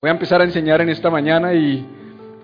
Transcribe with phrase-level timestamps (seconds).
[0.00, 1.84] Voy a empezar a enseñar en esta mañana y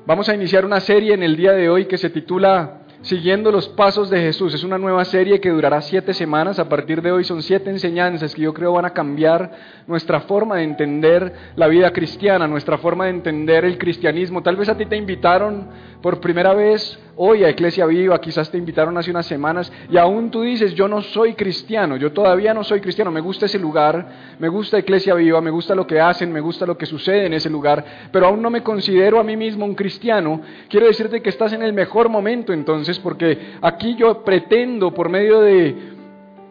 [0.06, 3.69] vamos a iniciar una serie en el día de hoy que se titula Siguiendo los
[3.69, 4.54] Pasos de Jesús.
[4.54, 6.59] Es una nueva serie que durará siete semanas.
[6.59, 9.53] A partir de hoy son siete enseñanzas que yo creo van a cambiar
[9.87, 14.43] nuestra forma de entender la vida cristiana, nuestra forma de entender el cristianismo.
[14.43, 15.68] Tal vez a ti te invitaron
[16.02, 20.31] por primera vez hoy a Iglesia Viva, quizás te invitaron hace unas semanas y aún
[20.31, 24.37] tú dices, yo no soy cristiano, yo todavía no soy cristiano, me gusta ese lugar,
[24.39, 27.35] me gusta Iglesia Viva, me gusta lo que hacen, me gusta lo que sucede en
[27.35, 30.41] ese lugar, pero aún no me considero a mí mismo un cristiano.
[30.69, 35.41] Quiero decirte que estás en el mejor momento entonces, porque aquí yo pretendo por medio
[35.41, 35.94] de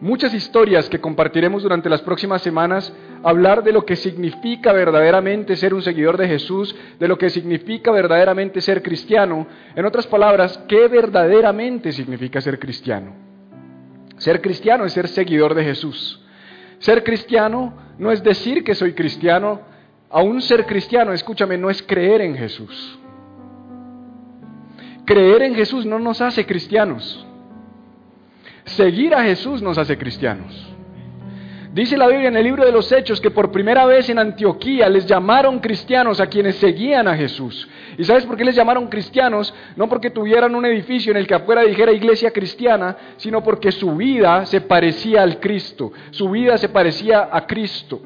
[0.00, 2.92] muchas historias que compartiremos durante las próximas semanas,
[3.24, 7.90] hablar de lo que significa verdaderamente ser un seguidor de Jesús, de lo que significa
[7.90, 9.46] verdaderamente ser cristiano.
[9.74, 13.12] En otras palabras, ¿qué verdaderamente significa ser cristiano?
[14.18, 16.20] Ser cristiano es ser seguidor de Jesús.
[16.78, 19.62] Ser cristiano no es decir que soy cristiano,
[20.10, 22.98] aún ser cristiano, escúchame, no es creer en Jesús.
[25.06, 27.26] Creer en Jesús no nos hace cristianos.
[28.64, 30.74] Seguir a Jesús nos hace cristianos.
[31.74, 34.88] Dice la Biblia en el libro de los Hechos que por primera vez en Antioquía
[34.88, 37.68] les llamaron cristianos a quienes seguían a Jesús.
[37.98, 39.52] ¿Y sabes por qué les llamaron cristianos?
[39.74, 43.96] No porque tuvieran un edificio en el que afuera dijera iglesia cristiana, sino porque su
[43.96, 48.02] vida se parecía al Cristo, su vida se parecía a Cristo.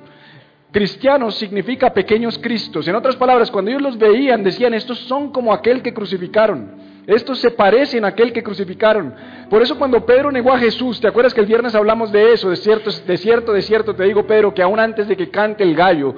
[0.72, 2.88] Cristianos significa pequeños Cristos.
[2.88, 6.88] En otras palabras, cuando ellos los veían, decían, estos son como aquel que crucificaron.
[7.08, 9.14] Estos se parecen a aquel que crucificaron.
[9.48, 12.50] Por eso cuando Pedro negó a Jesús, ¿te acuerdas que el viernes hablamos de eso?
[12.50, 15.64] De cierto, de cierto, de cierto, te digo Pedro, que aún antes de que cante
[15.64, 16.14] el gallo,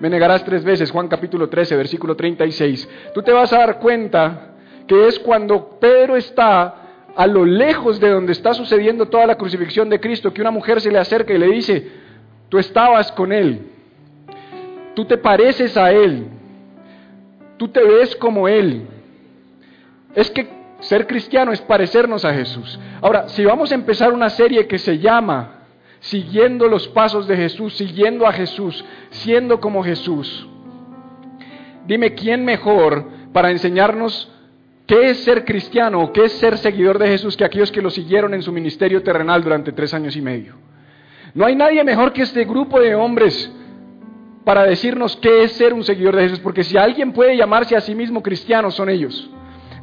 [0.00, 2.86] me negarás tres veces, Juan capítulo 13, versículo 36.
[3.14, 4.48] Tú te vas a dar cuenta
[4.86, 6.74] que es cuando Pedro está
[7.16, 10.78] a lo lejos de donde está sucediendo toda la crucifixión de Cristo, que una mujer
[10.82, 11.90] se le acerca y le dice,
[12.50, 13.62] tú estabas con Él,
[14.94, 16.26] tú te pareces a Él,
[17.56, 18.88] tú te ves como Él.
[20.14, 20.48] Es que
[20.80, 22.78] ser cristiano es parecernos a Jesús.
[23.00, 25.60] Ahora, si vamos a empezar una serie que se llama
[26.00, 30.46] Siguiendo los pasos de Jesús, siguiendo a Jesús, siendo como Jesús,
[31.86, 34.30] dime quién mejor para enseñarnos
[34.86, 37.88] qué es ser cristiano o qué es ser seguidor de Jesús que aquellos que lo
[37.88, 40.56] siguieron en su ministerio terrenal durante tres años y medio.
[41.32, 43.50] No hay nadie mejor que este grupo de hombres
[44.44, 47.80] para decirnos qué es ser un seguidor de Jesús, porque si alguien puede llamarse a
[47.80, 49.30] sí mismo cristiano, son ellos.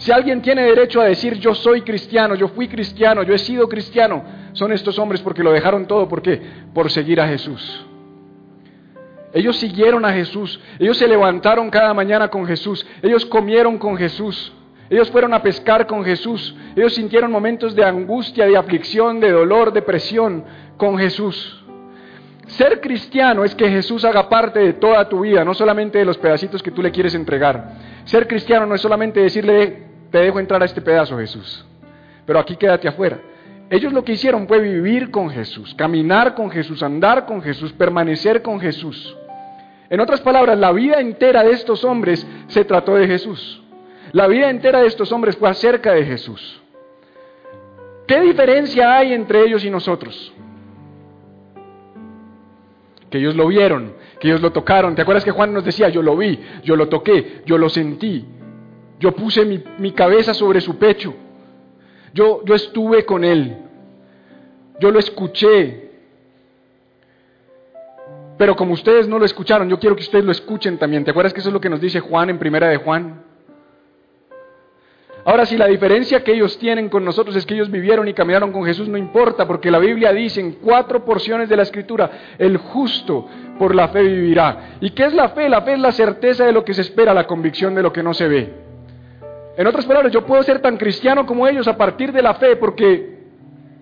[0.02, 3.70] Si alguien tiene derecho a decir yo soy cristiano, yo fui cristiano, yo he sido
[3.70, 4.24] cristiano,
[4.54, 6.08] son estos hombres porque lo dejaron todo.
[6.08, 6.42] ¿Por qué?
[6.74, 7.86] Por seguir a Jesús.
[9.32, 14.52] Ellos siguieron a Jesús, ellos se levantaron cada mañana con Jesús, ellos comieron con Jesús,
[14.90, 19.72] ellos fueron a pescar con Jesús, ellos sintieron momentos de angustia, de aflicción, de dolor,
[19.72, 20.44] de presión
[20.78, 21.64] con Jesús.
[22.48, 26.18] Ser cristiano es que Jesús haga parte de toda tu vida, no solamente de los
[26.18, 27.76] pedacitos que tú le quieres entregar.
[28.06, 31.66] Ser cristiano no es solamente decirle, te dejo entrar a este pedazo, Jesús.
[32.26, 33.20] Pero aquí quédate afuera.
[33.70, 38.42] Ellos lo que hicieron fue vivir con Jesús, caminar con Jesús, andar con Jesús, permanecer
[38.42, 39.16] con Jesús.
[39.90, 43.62] En otras palabras, la vida entera de estos hombres se trató de Jesús.
[44.12, 46.62] La vida entera de estos hombres fue acerca de Jesús.
[48.08, 50.34] ¿Qué diferencia hay entre ellos y nosotros?
[53.10, 54.96] Que ellos lo vieron, que ellos lo tocaron.
[54.96, 58.26] ¿Te acuerdas que Juan nos decía, yo lo vi, yo lo toqué, yo lo sentí?
[59.02, 61.14] Yo puse mi, cabeza sobre su pecho.
[62.14, 63.58] Yo, yo estuve con él.
[64.80, 65.90] Yo lo escuché.
[68.38, 71.04] Pero como ustedes no lo escucharon, yo quiero que ustedes lo escuchen también.
[71.04, 73.24] ¿Te acuerdas que eso es lo que nos dice Juan en primera de Juan?
[75.26, 78.52] Ahora, si la diferencia que ellos tienen con nosotros es que ellos vivieron y caminaron
[78.52, 82.58] con Jesús, no importa, porque la Biblia dice en cuatro porciones de la Escritura, el
[82.58, 84.78] justo por la fe vivirá.
[84.80, 85.50] ¿Y qué es la fe?
[85.50, 88.04] La fe es la certeza de lo que se espera, la convicción de lo que
[88.04, 88.71] no se ve.
[89.58, 92.56] En otras palabras, yo puedo ser tan cristiano como ellos a partir de la fe
[92.56, 93.20] porque,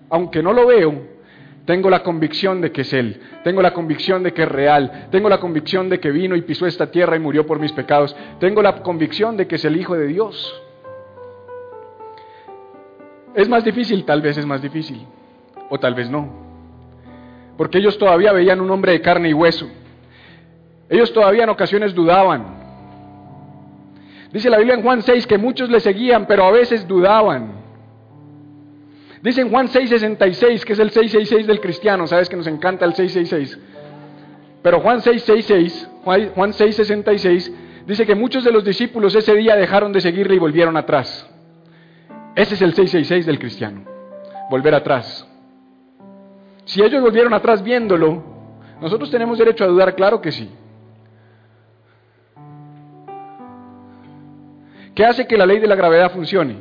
[0.08, 1.10] aunque no lo veo,
[1.64, 5.28] tengo la convicción de que es Él, tengo la convicción de que es real, tengo
[5.28, 8.62] la convicción de que vino y pisó esta tierra y murió por mis pecados, tengo
[8.62, 10.62] la convicción de que es el Hijo de Dios.
[13.34, 14.04] ¿Es más difícil?
[14.04, 15.06] Tal vez es más difícil,
[15.68, 16.28] o tal vez no,
[17.56, 19.68] porque ellos todavía veían un hombre de carne y hueso,
[20.88, 22.59] ellos todavía en ocasiones dudaban,
[24.32, 27.60] Dice la Biblia en Juan 6 que muchos le seguían, pero a veces dudaban.
[29.22, 32.94] Dice en Juan 6:66, que es el 666 del cristiano, sabes que nos encanta el
[32.94, 33.58] 666.
[34.62, 35.88] Pero Juan 6:66,
[36.34, 37.52] Juan 6:66,
[37.86, 41.28] dice que muchos de los discípulos ese día dejaron de seguirle y volvieron atrás.
[42.34, 43.84] Ese es el 666 del cristiano,
[44.48, 45.26] volver atrás.
[46.64, 48.22] Si ellos volvieron atrás viéndolo,
[48.80, 50.48] nosotros tenemos derecho a dudar, claro que sí.
[54.94, 56.56] ¿Qué hace que la ley de la gravedad funcione?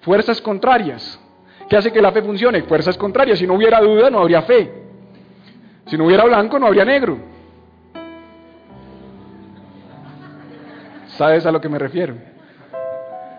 [0.00, 1.20] Fuerzas contrarias.
[1.68, 2.62] ¿Qué hace que la fe funcione?
[2.62, 3.38] Fuerzas contrarias.
[3.38, 4.70] Si no hubiera duda, no habría fe.
[5.86, 7.18] Si no hubiera blanco, no habría negro.
[11.16, 12.14] ¿Sabes a lo que me refiero?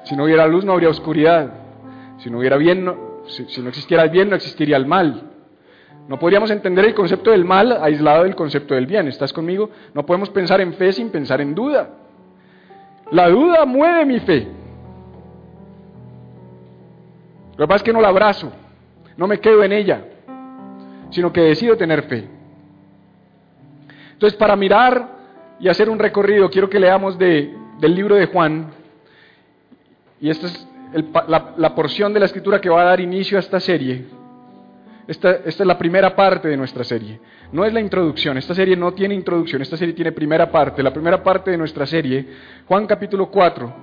[0.06, 1.52] Si no hubiera luz, no habría oscuridad.
[2.20, 2.94] Si no hubiera bien,
[3.28, 5.32] si, no existiera el bien, no existiría el mal.
[6.08, 9.08] No podríamos entender el concepto del mal aislado del concepto del bien.
[9.08, 9.70] ¿Estás conmigo?
[9.94, 11.90] No podemos pensar en fe sin pensar en duda.
[13.14, 14.48] La duda mueve mi fe.
[17.52, 18.52] Lo que pasa es que no la abrazo,
[19.16, 20.04] no me quedo en ella,
[21.12, 22.28] sino que decido tener fe.
[24.14, 25.10] Entonces, para mirar
[25.60, 28.72] y hacer un recorrido, quiero que leamos de, del libro de Juan,
[30.20, 30.68] y esta es
[31.28, 34.06] la, porción de la escritura que va a dar inicio a esta serie.
[35.08, 37.20] Esta, es la primera parte de nuestra serie.
[37.52, 40.82] No es la introducción, esta serie no tiene introducción, esta serie tiene primera parte.
[40.82, 42.26] La primera parte de nuestra serie,
[42.68, 43.74] Juan capítulo 4,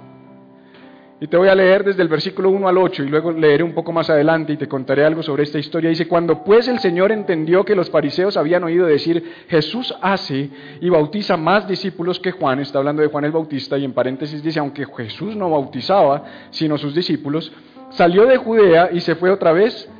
[1.22, 3.74] y te voy a leer desde el versículo 1 al 8 y luego leeré un
[3.74, 5.90] poco más adelante y te contaré algo sobre esta historia.
[5.90, 10.48] Dice, cuando pues el Señor entendió que los fariseos habían oído decir, Jesús hace
[10.80, 14.42] y bautiza más discípulos que Juan, está hablando de Juan el Bautista y en paréntesis
[14.42, 17.52] dice, aunque Jesús no bautizaba, sino sus discípulos,
[17.90, 19.90] salió de Judea y se fue otra vez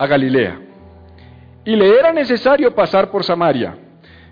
[0.00, 0.58] a Galilea.
[1.62, 3.76] Y le era necesario pasar por Samaria.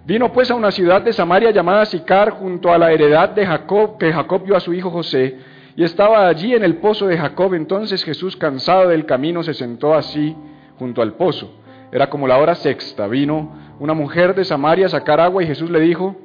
[0.06, 3.98] Vino pues a una ciudad de Samaria llamada Sicar, junto a la heredad de Jacob,
[3.98, 5.36] que Jacob vio a su hijo José
[5.76, 7.52] y estaba allí en el pozo de Jacob.
[7.52, 10.34] Entonces Jesús, cansado del camino, se sentó así
[10.78, 11.60] junto al pozo.
[11.92, 13.06] Era como la hora sexta.
[13.06, 16.16] Vino una mujer de Samaria a sacar agua y Jesús le dijo,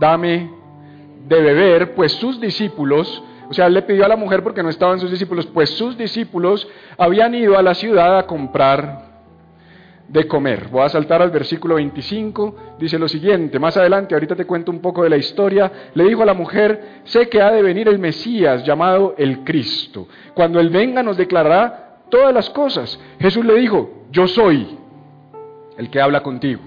[0.00, 0.50] dame
[1.28, 4.68] de beber, pues sus discípulos, o sea, él le pidió a la mujer porque no
[4.68, 9.08] estaban sus discípulos, pues sus discípulos habían ido a la ciudad a comprar
[10.08, 10.68] de comer.
[10.70, 14.80] Voy a saltar al versículo 25, dice lo siguiente, más adelante, ahorita te cuento un
[14.80, 17.98] poco de la historia, le dijo a la mujer, sé que ha de venir el
[17.98, 20.08] Mesías llamado el Cristo.
[20.34, 22.98] Cuando Él venga nos declarará todas las cosas.
[23.20, 24.78] Jesús le dijo, yo soy
[25.76, 26.62] el que habla contigo.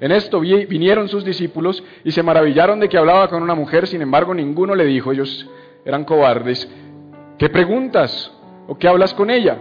[0.00, 4.02] En esto vinieron sus discípulos y se maravillaron de que hablaba con una mujer, sin
[4.02, 5.48] embargo ninguno le dijo, ellos
[5.84, 6.68] eran cobardes,
[7.38, 8.32] ¿qué preguntas
[8.66, 9.58] o qué hablas con ella?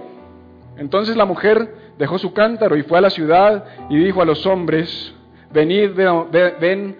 [0.77, 4.45] Entonces la mujer dejó su cántaro y fue a la ciudad y dijo a los
[4.45, 5.13] hombres,
[5.51, 6.95] venid, ven,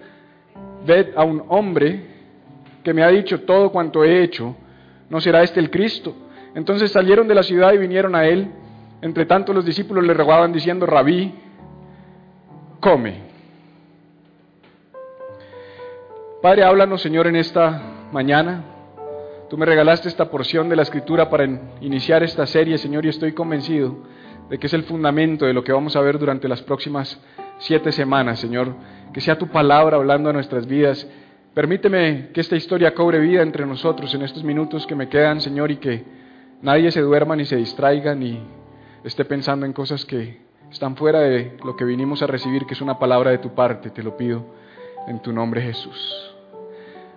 [0.86, 2.14] ved a un hombre
[2.82, 4.54] que me ha dicho todo cuanto he hecho,
[5.08, 6.14] ¿no será este el Cristo?
[6.54, 8.48] Entonces salieron de la ciudad y vinieron a él.
[9.02, 11.34] Entre tanto los discípulos le rogaban diciendo, rabí,
[12.80, 13.22] come.
[16.40, 17.82] Padre, háblanos Señor en esta
[18.12, 18.73] mañana.
[19.48, 21.44] Tú me regalaste esta porción de la escritura para
[21.80, 23.94] iniciar esta serie, Señor, y estoy convencido
[24.48, 27.20] de que es el fundamento de lo que vamos a ver durante las próximas
[27.58, 28.74] siete semanas, Señor.
[29.12, 31.06] Que sea tu palabra hablando a nuestras vidas.
[31.52, 35.70] Permíteme que esta historia cobre vida entre nosotros en estos minutos que me quedan, Señor,
[35.70, 36.04] y que
[36.62, 38.42] nadie se duerma ni se distraiga ni
[39.04, 42.80] esté pensando en cosas que están fuera de lo que vinimos a recibir, que es
[42.80, 43.90] una palabra de tu parte.
[43.90, 44.44] Te lo pido
[45.06, 46.33] en tu nombre, Jesús.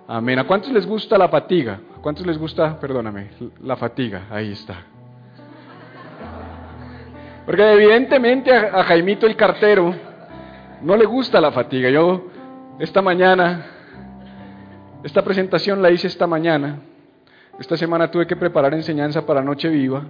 [0.09, 0.39] Amén.
[0.39, 1.81] ¿A cuántos les gusta la fatiga?
[1.97, 3.27] ¿A cuántos les gusta, perdóname,
[3.61, 4.27] la fatiga?
[4.29, 4.85] Ahí está.
[7.45, 9.93] Porque evidentemente a, Jaimito el cartero
[10.81, 11.89] no le gusta la fatiga.
[11.89, 12.27] Yo
[12.79, 13.65] esta mañana,
[15.03, 16.79] esta presentación la hice esta mañana.
[17.59, 20.05] Esta semana tuve que preparar enseñanza para Noche Viva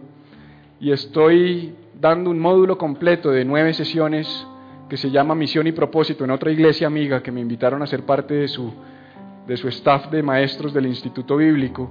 [0.80, 4.46] y estoy dando un módulo completo de nueve sesiones
[4.89, 8.04] que se llama Misión y Propósito en otra iglesia amiga que me invitaron a ser
[8.04, 8.72] parte de su,
[9.48, 11.89] de su staff de maestros del Instituto Bíblico.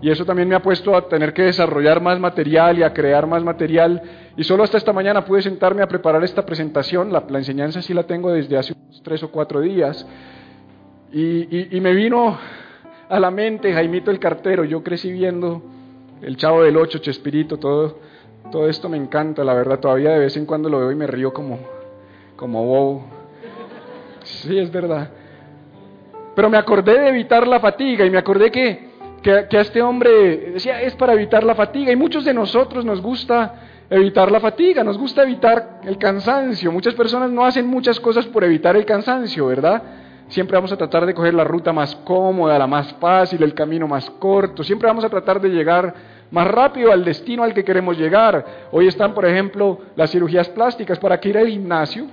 [0.00, 3.26] Y eso también me ha puesto a tener que desarrollar más material y a crear
[3.26, 4.00] más material.
[4.36, 7.12] Y solo hasta esta mañana pude sentarme a preparar esta presentación.
[7.12, 10.06] La, enseñanza sí la tengo desde hace tres o cuatro días.
[11.12, 12.38] Y, me vino
[13.08, 14.64] a la mente Jaimito el cartero.
[14.64, 15.62] Yo crecí viendo
[16.22, 17.98] el Chavo del Ocho, Chespirito, todo,
[18.52, 19.80] todo esto me encanta, la verdad.
[19.80, 21.58] Todavía de vez en cuando lo veo y me río como,
[22.36, 23.04] como bobo.
[24.22, 25.10] Sí, es verdad.
[26.38, 28.86] Pero me acordé de evitar la fatiga y me acordé que
[29.20, 33.02] que, a este hombre decía es para evitar la fatiga y muchos de nosotros nos
[33.02, 33.54] gusta
[33.90, 36.70] evitar la fatiga, nos gusta evitar el cansancio.
[36.70, 39.82] Muchas personas no hacen muchas cosas por evitar el cansancio, ¿verdad?
[40.28, 43.88] Siempre vamos a tratar de coger la ruta más cómoda, la más fácil, el camino
[43.88, 44.62] más corto.
[44.62, 45.92] Siempre vamos a tratar de llegar
[46.30, 48.68] más rápido al destino al que queremos llegar.
[48.70, 51.00] Hoy están, por ejemplo, las cirugías plásticas.
[51.00, 52.06] ¿Para que ir al gimnasio?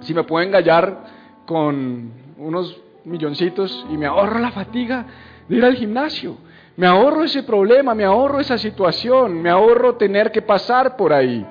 [0.00, 0.96] Si me puedo engallar
[1.44, 5.06] con unos milloncitos y me ahorro la fatiga,
[5.48, 6.36] de ir al gimnasio.
[6.76, 11.44] Me ahorro ese problema, me ahorro esa situación, me ahorro tener que pasar por ahí.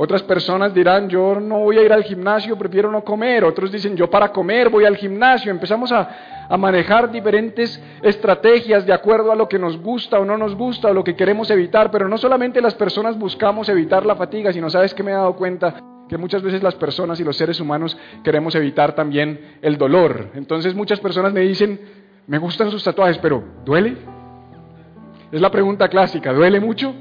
[0.00, 3.44] Otras personas dirán, yo no voy a ir al gimnasio, prefiero no comer.
[3.44, 5.50] Otros dicen, yo para comer voy al gimnasio.
[5.50, 10.38] Empezamos a, a, manejar diferentes estrategias de acuerdo a lo que nos gusta o no
[10.38, 11.90] nos gusta o lo que queremos evitar.
[11.90, 15.34] Pero no solamente las personas buscamos evitar la fatiga, sino sabes que me he dado
[15.34, 15.74] cuenta
[16.08, 20.30] que muchas veces las personas y los seres humanos queremos evitar también el dolor.
[20.34, 21.80] Entonces muchas personas me dicen,
[22.26, 23.96] me gustan sus tatuajes, pero ¿duele?
[25.30, 26.94] Es la pregunta clásica, ¿duele mucho?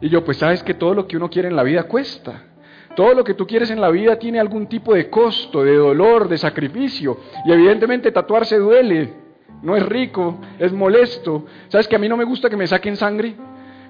[0.00, 2.44] Y yo, pues sabes que todo lo que uno quiere en la vida cuesta.
[2.94, 6.28] Todo lo que tú quieres en la vida tiene algún tipo de costo, de dolor,
[6.28, 7.18] de sacrificio.
[7.44, 9.12] Y evidentemente tatuarse duele.
[9.62, 11.44] No es rico, es molesto.
[11.68, 13.34] ¿Sabes que a mí no me gusta que me saquen sangre?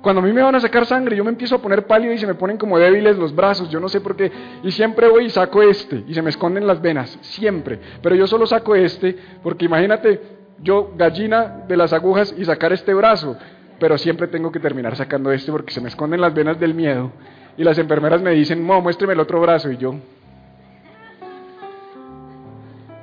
[0.03, 2.19] Cuando a mí me van a sacar sangre, yo me empiezo a poner pálido y
[2.19, 4.31] se me ponen como débiles los brazos, yo no sé por qué.
[4.63, 7.79] Y siempre voy y saco este y se me esconden las venas, siempre.
[8.03, 10.21] Pero yo solo saco este porque imagínate
[10.61, 13.37] yo gallina de las agujas y sacar este brazo
[13.79, 17.13] pero siempre tengo que terminar sacando este porque se me esconden las venas del miedo.
[17.57, 19.71] Y las enfermeras me dicen, no, muéstreme el otro brazo.
[19.71, 19.95] Y yo.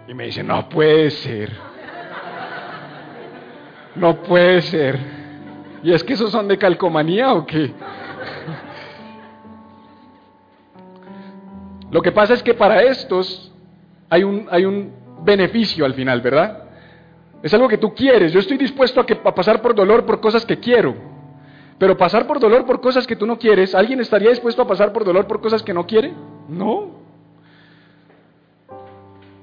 [0.08, 1.52] Y me dicen, no puede ser.
[3.96, 5.25] No puede ser.
[5.86, 7.72] ¿Y es que esos son de calcomanía o qué?
[11.92, 13.54] Lo que pasa es que para estos
[14.10, 16.64] hay un, hay un beneficio al final, ¿verdad?
[17.44, 18.34] Es algo que tú quieres.
[18.34, 20.96] Yo estoy dispuesto a, que, a pasar por dolor por cosas que quiero.
[21.78, 24.92] Pero pasar por dolor por cosas que tú no quieres, ¿alguien estaría dispuesto a pasar
[24.92, 26.16] por dolor por cosas que no quiere?
[26.50, 27.05] No.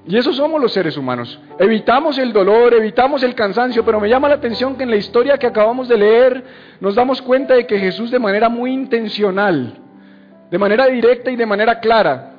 [0.05, 1.39] Y eso somos los seres humanos.
[1.57, 5.37] Evitamos el dolor, evitamos el cansancio, pero me llama la atención que en la historia
[5.37, 6.43] que acabamos de leer
[6.81, 9.77] nos damos cuenta de que Jesús de manera muy intencional,
[10.51, 12.33] de manera directa y de manera clara,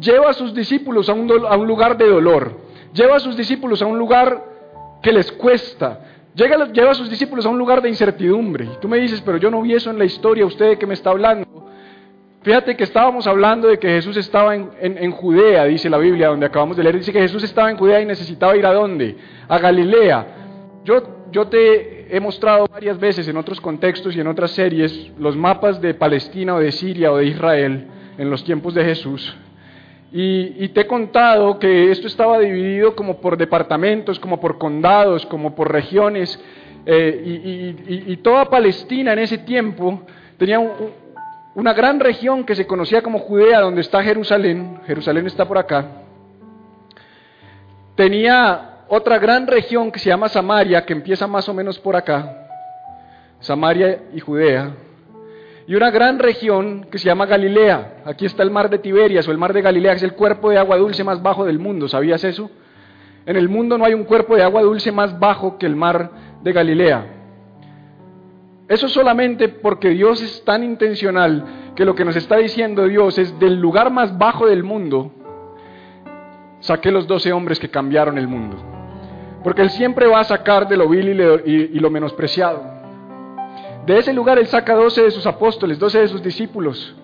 [0.00, 3.82] lleva a sus discípulos a un, a un lugar de dolor lleva a sus discípulos
[3.82, 4.44] a un lugar
[5.02, 6.00] que les cuesta,
[6.34, 8.64] lleva a sus discípulos a un lugar de incertidumbre.
[8.64, 10.86] Y tú me dices, pero yo no vi eso en la historia, usted de qué
[10.86, 11.46] me está hablando.
[12.42, 16.76] Fíjate que estábamos hablando de que Jesús estaba en, Judea, dice la Biblia, donde acabamos
[16.76, 19.16] de leer, dice que Jesús estaba en Judea y necesitaba ir a dónde?
[19.48, 20.26] A Galilea.
[20.84, 25.80] Yo, te he mostrado varias veces en otros contextos y en otras series los mapas
[25.80, 29.36] de Palestina o de Siria o de Israel en los tiempos de Jesús.
[30.12, 35.56] Y, te he contado que esto estaba dividido como por departamentos, como por condados, como
[35.56, 36.40] por regiones.
[36.86, 37.74] Eh,
[38.06, 40.02] y, toda Palestina en ese tiempo
[40.38, 40.60] tenía
[41.58, 44.80] una gran región que se conocía como Judea, donde está Jerusalén.
[44.86, 45.86] Jerusalén está por acá.
[47.96, 52.46] Tenía otra gran región que se llama Samaria, que empieza más o menos por acá.
[53.40, 54.72] Samaria y Judea
[55.66, 58.02] y una gran región que se llama Galilea.
[58.06, 60.48] Aquí está el mar de Tiberias o el mar de Galilea, que es el cuerpo
[60.48, 61.88] de agua dulce más bajo del mundo.
[61.88, 62.50] ¿Sabías eso?
[63.26, 66.10] En el mundo no hay un cuerpo de agua dulce más bajo que el mar
[66.42, 67.17] de Galilea.
[68.68, 73.38] Eso solamente porque Dios es tan intencional que lo que nos está diciendo Dios es
[73.38, 75.10] del lugar más bajo del mundo,
[76.60, 78.56] saqué los doce hombres que cambiaron el mundo.
[79.42, 82.62] Porque Él siempre va a sacar de lo vil y, y lo menospreciado.
[83.86, 86.94] De ese lugar Él saca doce de sus apóstoles, doce de sus discípulos.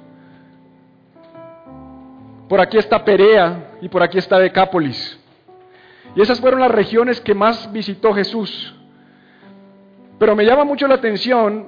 [2.47, 5.18] Por aquí está Perea y por aquí está Decápolis.
[6.14, 8.75] Y esas fueron las regiones que más visitó Jesús.
[10.18, 11.66] Pero me llama mucho la atención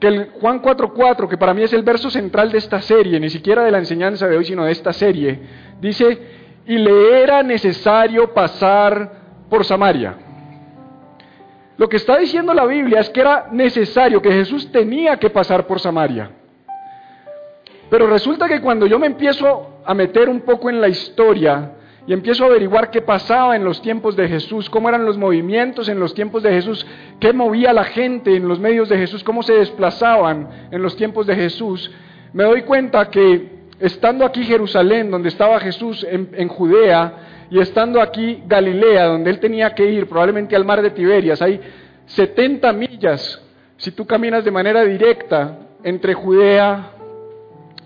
[0.00, 3.30] que el Juan 4.4, que para mí es el verso central de esta serie, ni
[3.30, 5.40] siquiera de la enseñanza de hoy, sino de esta serie,
[5.80, 6.18] dice,
[6.66, 9.12] y le era necesario pasar
[9.48, 10.16] por Samaria.
[11.76, 15.66] Lo que está diciendo la Biblia es que era necesario, que Jesús tenía que pasar
[15.66, 16.30] por Samaria.
[17.90, 21.72] Pero resulta que cuando yo me empiezo a meter un poco en la historia
[22.06, 25.88] y empiezo a averiguar qué pasaba en los tiempos de Jesús, cómo eran los movimientos
[25.88, 26.86] en los tiempos de Jesús,
[27.18, 31.26] qué movía la gente en los medios de Jesús, cómo se desplazaban en los tiempos
[31.26, 31.90] de Jesús,
[32.32, 38.00] me doy cuenta que estando aquí Jerusalén, donde estaba Jesús en, en Judea, y estando
[38.00, 41.60] aquí Galilea, donde él tenía que ir, probablemente al mar de Tiberias, hay
[42.06, 43.40] 70 millas
[43.76, 46.90] si tú caminas de manera directa entre Judea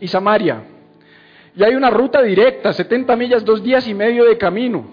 [0.01, 0.63] y Samaria.
[1.59, 4.85] Y hay una ruta directa, 70 millas, dos días y medio de camino.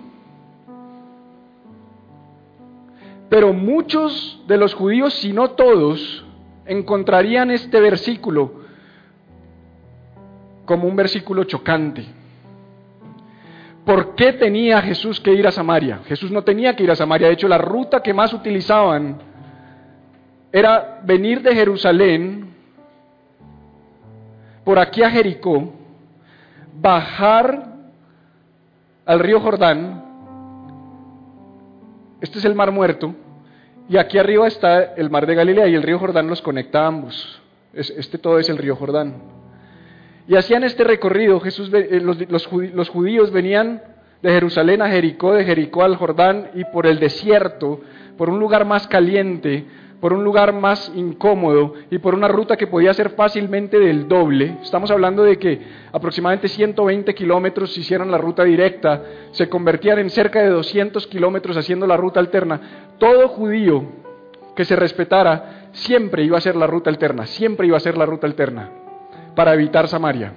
[3.30, 6.26] Pero muchos de los judíos, si no todos,
[6.66, 8.64] encontrarían este versículo
[10.66, 12.04] como un versículo chocante.
[13.86, 16.00] ¿Por qué tenía Jesús que ir a Samaria?
[16.08, 17.28] Jesús no tenía que ir a Samaria.
[17.28, 19.20] De hecho, la ruta que más utilizaban
[20.52, 22.56] era venir de Jerusalén
[24.64, 25.85] por aquí a Jericó,
[26.80, 27.76] bajar
[29.06, 30.04] al río Jordán.
[32.22, 33.14] Este es el mar muerto.
[33.88, 36.88] Y aquí arriba está el mar de Galilea y el río Jordán los conecta a
[36.88, 37.42] ambos.
[37.74, 39.16] Este todo es el río Jordán.
[40.28, 41.40] Y hacían este recorrido.
[41.40, 42.18] Jesús, eh, los,
[42.50, 43.82] los judíos venían
[44.24, 47.82] de Jerusalén a Jericó, de Jericó al Jordán y por el desierto,
[48.18, 49.68] por un lugar más caliente,
[50.06, 54.58] por un lugar más incómodo y por una ruta que podía ser fácilmente del doble.
[54.62, 55.60] Estamos hablando de que
[55.92, 61.58] aproximadamente 120 kilómetros si hicieran la ruta directa, se convertían en cerca de 200 kilómetros
[61.58, 62.62] haciendo la ruta alterna.
[63.00, 63.84] Todo judío
[64.56, 68.06] que se respetara siempre iba a ser la ruta alterna, siempre iba a ser la
[68.06, 68.70] ruta alterna
[69.34, 70.34] para evitar Samaria.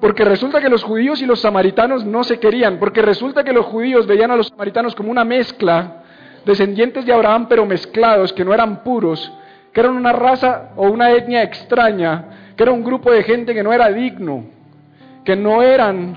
[0.00, 3.66] Porque resulta que los judíos y los samaritanos no se querían, porque resulta que los
[3.66, 6.03] judíos veían a los samaritanos como una mezcla
[6.44, 9.32] descendientes de Abraham pero mezclados, que no eran puros,
[9.72, 13.62] que eran una raza o una etnia extraña, que era un grupo de gente que
[13.62, 14.44] no era digno,
[15.24, 16.16] que no eran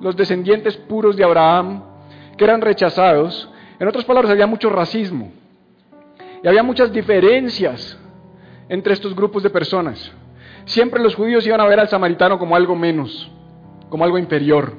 [0.00, 1.82] los descendientes puros de Abraham,
[2.36, 3.48] que eran rechazados.
[3.78, 5.30] En otras palabras, había mucho racismo
[6.42, 7.98] y había muchas diferencias
[8.68, 10.12] entre estos grupos de personas.
[10.64, 13.30] Siempre los judíos iban a ver al samaritano como algo menos,
[13.90, 14.72] como algo inferior.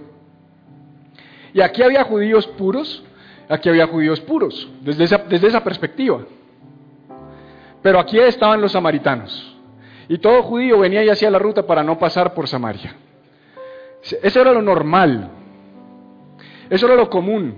[1.54, 3.04] Y aquí había judíos puros
[3.50, 6.22] Aquí había judíos puros, desde esa, desde esa perspectiva.
[7.82, 9.56] Pero aquí estaban los samaritanos.
[10.08, 12.96] Y todo judío venía y hacía la ruta para no pasar por Samaria.
[14.22, 15.30] Eso era lo normal.
[16.70, 17.56] Eso era lo común.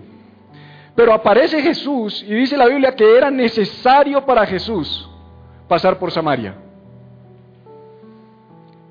[0.95, 5.09] Pero aparece Jesús y dice la Biblia que era necesario para Jesús
[5.67, 6.55] pasar por Samaria.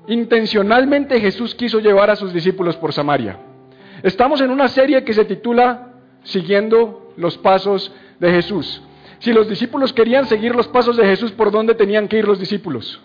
[0.07, 3.37] Intencionalmente Jesús quiso llevar a sus discípulos por Samaria.
[4.03, 5.86] Estamos en una serie que se titula
[6.27, 8.81] siguiendo los pasos de Jesús.
[9.19, 12.39] Si los discípulos querían seguir los pasos de Jesús, ¿por dónde tenían que ir los
[12.39, 13.01] discípulos?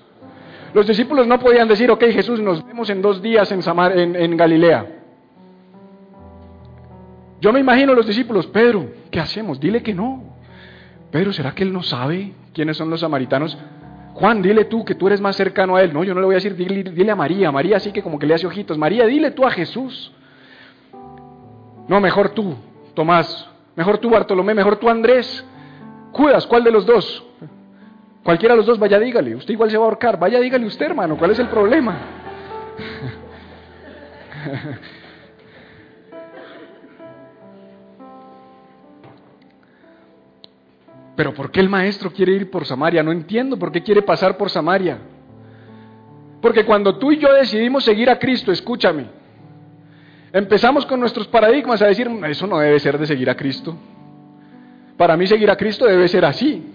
[0.74, 4.86] Los discípulos no podían decir, ok Jesús, nos vemos en dos días en, en, Galilea.
[7.40, 9.58] Yo me imagino los discípulos, Pedro, ¿qué hacemos?
[9.58, 10.22] Dile que no.
[11.10, 13.56] Pedro, ¿será que él no sabe quiénes son los samaritanos?
[14.14, 15.92] Juan, dile tú que tú eres más cercano a él.
[15.92, 17.50] No, yo no le voy a decir, dile, dile a María.
[17.50, 18.78] María sí que como que le hace ojitos.
[18.78, 20.12] María, dile tú a Jesús.
[21.88, 22.54] No, mejor tú.
[22.94, 25.44] Tomás, mejor tú Bartolomé, mejor tú Andrés,
[26.12, 27.24] Judas, ¿cuál de los dos?
[28.22, 30.86] Cualquiera de los dos, vaya dígale, usted igual se va a ahorcar, vaya dígale usted
[30.86, 31.96] hermano, ¿cuál es el problema?
[41.16, 43.02] Pero ¿por qué el maestro quiere ir por Samaria?
[43.02, 44.98] No entiendo por qué quiere pasar por Samaria.
[46.40, 49.06] Porque cuando tú y yo decidimos seguir a Cristo, escúchame,
[50.32, 53.76] Empezamos con nuestros paradigmas a decir, eso no debe ser de seguir a Cristo.
[54.96, 56.72] Para mí seguir a Cristo debe ser así.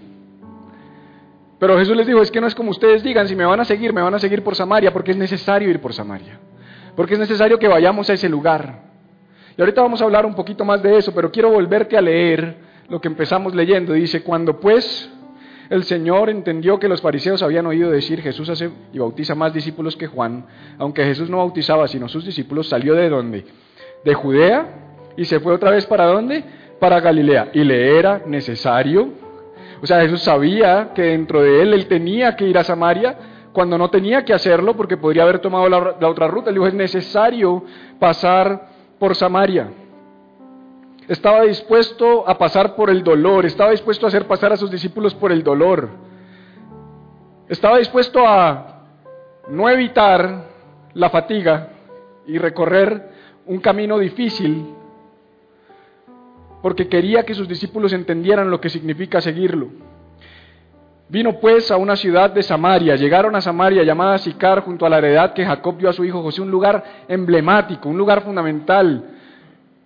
[1.58, 3.64] Pero Jesús les dijo, es que no es como ustedes digan, si me van a
[3.64, 6.38] seguir, me van a seguir por Samaria, porque es necesario ir por Samaria.
[6.94, 8.82] Porque es necesario que vayamos a ese lugar.
[9.56, 12.58] Y ahorita vamos a hablar un poquito más de eso, pero quiero volverte a leer
[12.88, 13.92] lo que empezamos leyendo.
[13.92, 15.10] Dice, cuando pues
[15.70, 19.96] el Señor entendió que los fariseos habían oído decir Jesús hace y bautiza más discípulos
[19.96, 20.46] que Juan,
[20.78, 23.44] aunque Jesús no bautizaba sino sus discípulos, salió de dónde?
[24.04, 24.66] De Judea
[25.16, 26.42] y se fue otra vez para dónde?
[26.80, 27.50] Para Galilea.
[27.52, 29.08] Y le era necesario.
[29.82, 33.16] O sea, Jesús sabía que dentro de él él tenía que ir a Samaria
[33.52, 36.50] cuando no tenía que hacerlo porque podría haber tomado la, la otra ruta.
[36.50, 37.64] Él dijo, es necesario
[37.98, 39.68] pasar por Samaria
[41.08, 45.14] estaba dispuesto a pasar por el dolor, estaba dispuesto a hacer pasar a sus discípulos
[45.14, 45.88] por el dolor,
[47.48, 48.84] estaba dispuesto a
[49.48, 50.44] no evitar
[50.92, 51.70] la fatiga
[52.26, 53.10] y recorrer
[53.46, 54.74] un camino difícil,
[56.60, 59.68] porque quería que sus discípulos entendieran lo que significa seguirlo.
[61.08, 64.98] Vino pues a una ciudad de Samaria, llegaron a Samaria llamada Sicar junto a la
[64.98, 69.04] heredad que Jacob dio a su hijo José, un lugar emblemático, un lugar fundamental,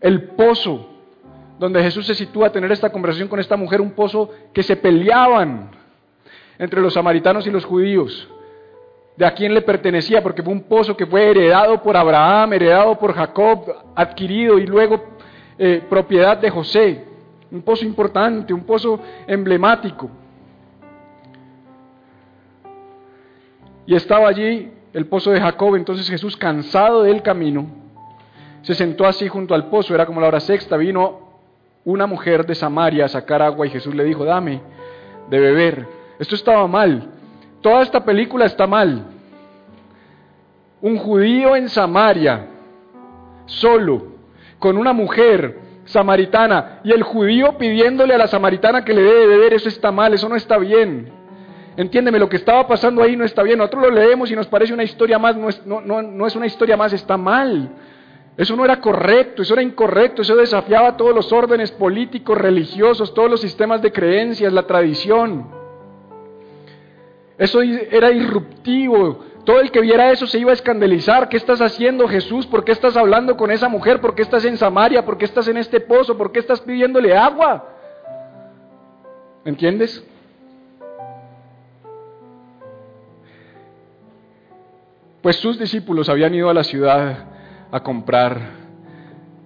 [0.00, 0.91] el pozo
[1.62, 4.74] donde Jesús se sitúa a tener esta conversación con esta mujer, un pozo que se
[4.74, 5.70] peleaban
[6.58, 8.28] entre los samaritanos y los judíos,
[9.16, 12.98] de a quién le pertenecía, porque fue un pozo que fue heredado por Abraham, heredado
[12.98, 15.04] por Jacob, adquirido y luego
[15.56, 17.04] eh, propiedad de José.
[17.48, 18.98] Un pozo importante, un pozo
[19.28, 20.10] emblemático.
[23.86, 27.66] Y estaba allí el pozo de Jacob, entonces Jesús, cansado del camino,
[28.62, 31.31] se sentó así junto al pozo, era como la hora sexta, vino
[31.84, 34.60] una mujer de Samaria a sacar agua y Jesús le dijo, dame
[35.28, 35.86] de beber.
[36.18, 37.08] Esto estaba mal.
[37.60, 39.06] Toda esta película está mal.
[40.80, 42.46] Un judío en Samaria,
[43.46, 44.06] solo,
[44.58, 49.26] con una mujer samaritana, y el judío pidiéndole a la samaritana que le dé de
[49.26, 51.12] beber, eso está mal, eso no está bien.
[51.76, 53.58] Entiéndeme, lo que estaba pasando ahí no está bien.
[53.58, 56.46] Nosotros lo leemos y nos parece una historia más, no es, no, no es una
[56.46, 57.70] historia más, está mal.
[58.36, 63.30] Eso no era correcto, eso era incorrecto, eso desafiaba todos los órdenes políticos, religiosos, todos
[63.30, 65.48] los sistemas de creencias, la tradición.
[67.36, 71.28] Eso era irruptivo, Todo el que viera eso se iba a escandalizar.
[71.28, 72.46] ¿Qué estás haciendo Jesús?
[72.46, 74.00] ¿Por qué estás hablando con esa mujer?
[74.00, 75.04] ¿Por qué estás en Samaria?
[75.04, 76.16] ¿Por qué estás en este pozo?
[76.16, 77.68] ¿Por qué estás pidiéndole agua?
[79.44, 80.06] ¿Entiendes?
[85.20, 87.31] Pues sus discípulos habían ido a la ciudad
[87.72, 88.38] a comprar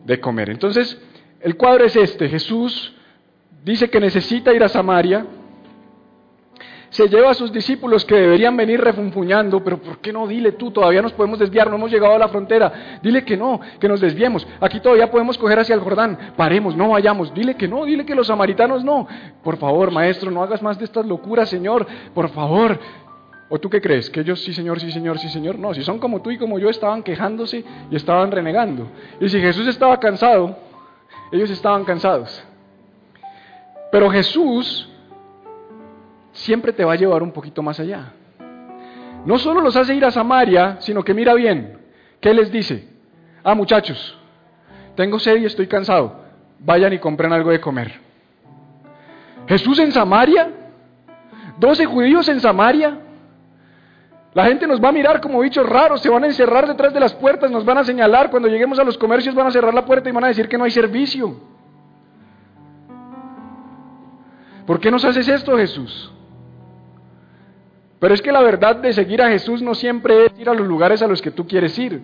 [0.04, 0.50] de comer.
[0.50, 1.00] Entonces,
[1.40, 2.28] el cuadro es este.
[2.28, 2.94] Jesús
[3.64, 5.24] dice que necesita ir a Samaria
[6.90, 10.26] se lleva a sus discípulos que deberían venir refunfuñando, pero ¿por qué no?
[10.26, 13.00] Dile tú, todavía nos podemos desviar, no hemos llegado a la frontera.
[13.02, 14.46] Dile que no, que nos desviemos.
[14.60, 16.32] Aquí todavía podemos coger hacia el Jordán.
[16.36, 17.34] Paremos, no vayamos.
[17.34, 19.06] Dile que no, dile que los samaritanos no.
[19.42, 21.86] Por favor, maestro, no hagas más de estas locuras, Señor.
[22.14, 22.78] Por favor.
[23.48, 24.10] ¿O tú qué crees?
[24.10, 25.58] ¿Que ellos sí, Señor, sí, Señor, sí, Señor?
[25.58, 28.88] No, si son como tú y como yo, estaban quejándose y estaban renegando.
[29.20, 30.56] Y si Jesús estaba cansado,
[31.30, 32.42] ellos estaban cansados.
[33.92, 34.88] Pero Jesús
[36.32, 38.12] siempre te va a llevar un poquito más allá.
[39.24, 41.78] No solo los hace ir a Samaria, sino que mira bien,
[42.20, 42.88] ¿qué les dice?
[43.44, 44.18] Ah, muchachos,
[44.96, 46.24] tengo sed y estoy cansado,
[46.58, 48.00] vayan y compren algo de comer.
[49.48, 50.50] Jesús en Samaria,
[51.58, 52.98] doce judíos en Samaria,
[54.36, 57.00] la gente nos va a mirar como bichos raros, se van a encerrar detrás de
[57.00, 59.86] las puertas, nos van a señalar, cuando lleguemos a los comercios van a cerrar la
[59.86, 61.40] puerta y van a decir que no hay servicio.
[64.66, 66.12] ¿Por qué nos haces esto, Jesús?
[67.98, 70.66] Pero es que la verdad de seguir a Jesús no siempre es ir a los
[70.66, 72.02] lugares a los que tú quieres ir.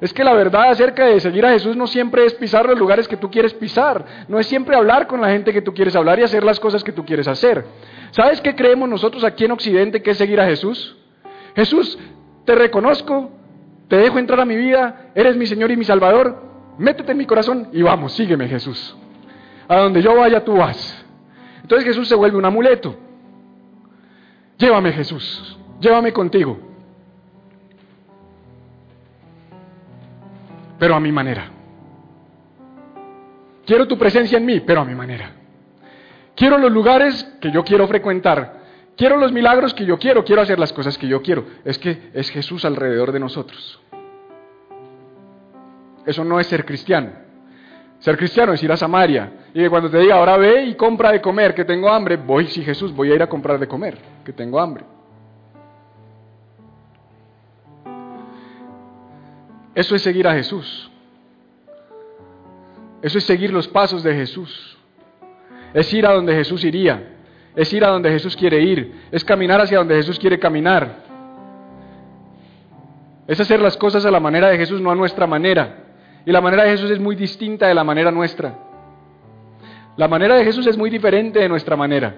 [0.00, 3.06] Es que la verdad acerca de seguir a Jesús no siempre es pisar los lugares
[3.06, 4.04] que tú quieres pisar.
[4.26, 6.82] No es siempre hablar con la gente que tú quieres hablar y hacer las cosas
[6.82, 7.64] que tú quieres hacer.
[8.10, 10.96] ¿Sabes qué creemos nosotros aquí en Occidente que es seguir a Jesús?
[11.54, 11.98] Jesús,
[12.44, 13.30] te reconozco,
[13.88, 16.42] te dejo entrar a mi vida, eres mi Señor y mi Salvador,
[16.78, 18.96] métete en mi corazón y vamos, sígueme Jesús.
[19.68, 21.04] A donde yo vaya tú vas.
[21.62, 22.96] Entonces Jesús se vuelve un amuleto.
[24.58, 26.58] Llévame Jesús, llévame contigo.
[30.78, 31.50] Pero a mi manera.
[33.64, 35.30] Quiero tu presencia en mí, pero a mi manera.
[36.34, 38.61] Quiero los lugares que yo quiero frecuentar.
[39.02, 40.24] Quiero los milagros que yo quiero.
[40.24, 41.44] Quiero hacer las cosas que yo quiero.
[41.64, 43.80] Es que es Jesús alrededor de nosotros.
[46.06, 47.10] Eso no es ser cristiano.
[47.98, 51.10] Ser cristiano es ir a Samaria y que cuando te diga, ahora ve y compra
[51.10, 53.98] de comer, que tengo hambre, voy, sí Jesús, voy a ir a comprar de comer,
[54.24, 54.84] que tengo hambre.
[59.74, 60.92] Eso es seguir a Jesús.
[63.02, 64.78] Eso es seguir los pasos de Jesús.
[65.74, 67.11] Es ir a donde Jesús iría.
[67.54, 69.02] Es ir a donde Jesús quiere ir.
[69.10, 70.96] Es caminar hacia donde Jesús quiere caminar.
[73.26, 75.84] Es hacer las cosas a la manera de Jesús, no a nuestra manera.
[76.24, 78.54] Y la manera de Jesús es muy distinta de la manera nuestra.
[79.96, 82.14] La manera de Jesús es muy diferente de nuestra manera.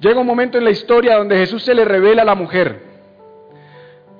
[0.00, 2.93] Llega un momento en la historia donde Jesús se le revela a la mujer.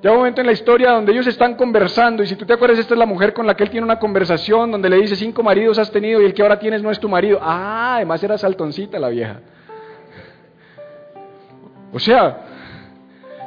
[0.05, 2.77] Llega un momento en la historia donde ellos están conversando y si tú te acuerdas,
[2.77, 5.41] esta es la mujer con la que él tiene una conversación donde le dice, cinco
[5.41, 7.39] maridos has tenido y el que ahora tienes no es tu marido.
[7.41, 9.39] Ah, además era saltoncita la vieja.
[11.91, 12.37] O sea,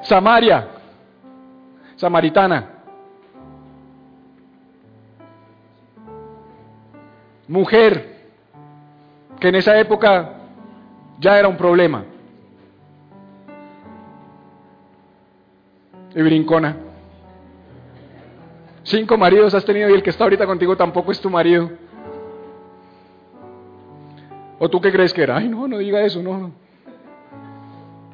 [0.03, 0.66] Samaria,
[1.94, 2.71] samaritana.
[7.47, 8.16] Mujer,
[9.38, 10.33] que en esa época
[11.21, 12.05] ya era un problema.
[16.14, 16.77] Y brincona.
[18.83, 21.71] Cinco maridos has tenido y el que está ahorita contigo tampoco es tu marido.
[24.59, 25.37] ¿O tú qué crees que era?
[25.37, 26.51] Ay, no, no diga eso, no.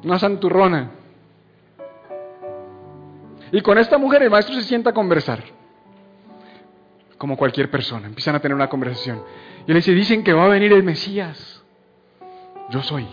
[0.03, 0.91] Una santurrona.
[3.51, 5.43] Y con esta mujer el maestro se sienta a conversar.
[7.17, 8.07] Como cualquier persona.
[8.07, 9.23] Empiezan a tener una conversación.
[9.65, 11.63] Y le dice, dicen que va a venir el Mesías.
[12.69, 13.07] Yo soy.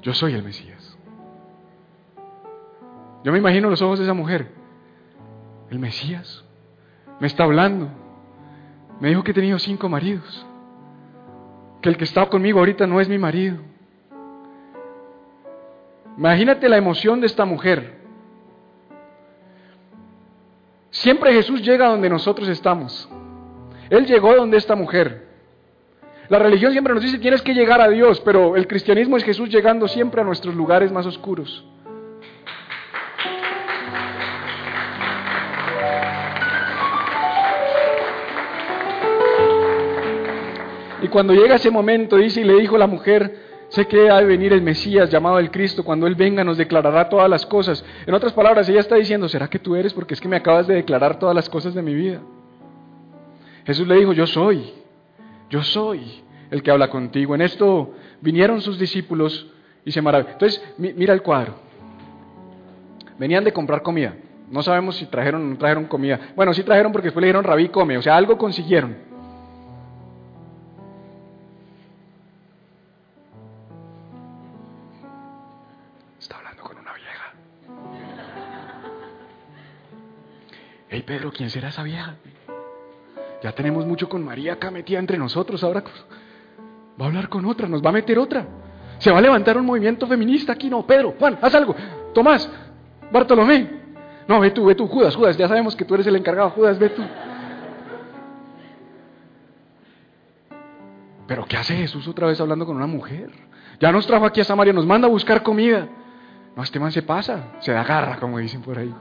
[0.00, 0.71] Yo soy el Mesías.
[3.24, 4.48] Yo me imagino los ojos de esa mujer.
[5.70, 6.44] El Mesías
[7.20, 7.88] me está hablando.
[9.00, 10.46] Me dijo que he tenido cinco maridos.
[11.80, 13.58] Que el que está conmigo ahorita no es mi marido.
[16.18, 18.00] Imagínate la emoción de esta mujer.
[20.90, 23.08] Siempre Jesús llega donde nosotros estamos.
[23.88, 25.28] Él llegó donde esta mujer.
[26.28, 29.48] La religión siempre nos dice tienes que llegar a Dios, pero el cristianismo es Jesús
[29.48, 31.64] llegando siempre a nuestros lugares más oscuros.
[41.02, 43.36] Y cuando llega ese momento, dice y le dijo la mujer,
[43.68, 47.08] sé que ha de venir el Mesías llamado el Cristo, cuando Él venga nos declarará
[47.08, 47.84] todas las cosas.
[48.06, 49.92] En otras palabras, ella está diciendo, ¿será que tú eres?
[49.92, 52.20] Porque es que me acabas de declarar todas las cosas de mi vida.
[53.66, 54.72] Jesús le dijo, yo soy,
[55.50, 57.34] yo soy el que habla contigo.
[57.34, 59.48] En esto vinieron sus discípulos
[59.84, 60.34] y se maravillaron.
[60.34, 61.54] Entonces, mira el cuadro.
[63.18, 64.14] Venían de comprar comida.
[64.50, 66.20] No sabemos si trajeron o no trajeron comida.
[66.36, 67.98] Bueno, sí trajeron porque después le dijeron, Rabí, come.
[67.98, 69.11] O sea, algo consiguieron.
[80.94, 82.16] Hey Pedro, ¿quién será esa vieja?
[83.42, 85.64] Ya tenemos mucho con María acá metida entre nosotros.
[85.64, 85.82] Ahora
[87.00, 88.46] va a hablar con otra, nos va a meter otra.
[88.98, 90.68] Se va a levantar un movimiento feminista aquí.
[90.68, 91.74] No, Pedro, Juan, haz algo.
[92.12, 92.46] Tomás,
[93.10, 93.70] Bartolomé,
[94.28, 96.78] no, ve tú, ve tú, Judas, Judas, ya sabemos que tú eres el encargado, Judas,
[96.78, 97.02] ve tú.
[101.26, 103.30] Pero ¿qué hace Jesús otra vez hablando con una mujer?
[103.80, 105.88] Ya nos trajo aquí a Samaria, nos manda a buscar comida.
[106.54, 108.94] No, este man se pasa, se agarra, como dicen por ahí.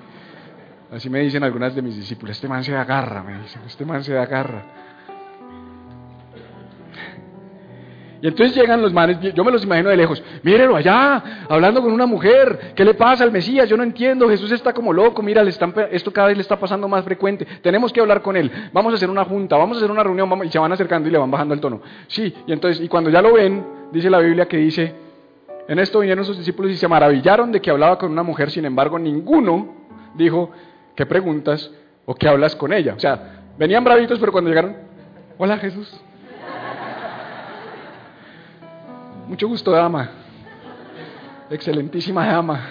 [0.92, 4.04] Así me dicen algunas de mis discípulos, este man se agarra, me dicen, este man
[4.04, 4.64] se agarra.
[8.22, 11.92] Y entonces llegan los manes, yo me los imagino de lejos, mírelo allá, hablando con
[11.92, 13.68] una mujer, ¿qué le pasa al Mesías?
[13.68, 17.04] Yo no entiendo, Jesús está como loco, mira, esto cada vez le está pasando más
[17.04, 20.04] frecuente, tenemos que hablar con él, vamos a hacer una junta, vamos a hacer una
[20.04, 21.82] reunión, y se van acercando y le van bajando el tono.
[22.08, 24.94] Sí, y entonces, y cuando ya lo ven, dice la Biblia que dice,
[25.68, 28.66] en esto vinieron sus discípulos y se maravillaron de que hablaba con una mujer, sin
[28.66, 29.82] embargo, ninguno
[30.14, 30.52] dijo,
[30.96, 31.72] ¿qué preguntas
[32.06, 32.94] o qué hablas con ella?
[32.96, 34.76] O sea, venían bravitos, pero cuando llegaron,
[35.38, 36.02] hola Jesús.
[39.28, 40.10] Mucho gusto, dama.
[41.50, 42.70] Excelentísima dama.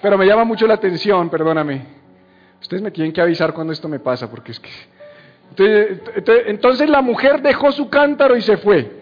[0.00, 1.86] Pero me llama mucho la atención, perdóname.
[2.60, 4.70] Ustedes me tienen que avisar cuando esto me pasa, porque es que...
[6.46, 9.01] Entonces, la mujer dejó su cántaro y se fue.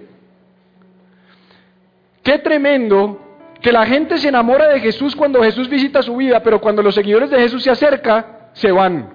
[2.22, 3.18] Qué tremendo
[3.60, 6.94] que la gente se enamora de Jesús cuando Jesús visita su vida, pero cuando los
[6.94, 9.10] seguidores de Jesús se acercan, se van.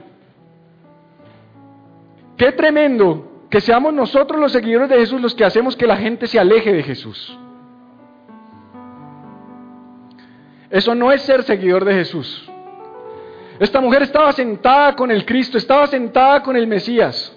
[2.38, 6.28] Qué tremendo que seamos nosotros los seguidores de Jesús los que hacemos que la gente
[6.28, 7.38] se aleje de Jesús.
[10.70, 12.50] Eso no es ser seguidor de Jesús.
[13.60, 17.32] Esta mujer estaba sentada con el Cristo, estaba sentada con el Mesías.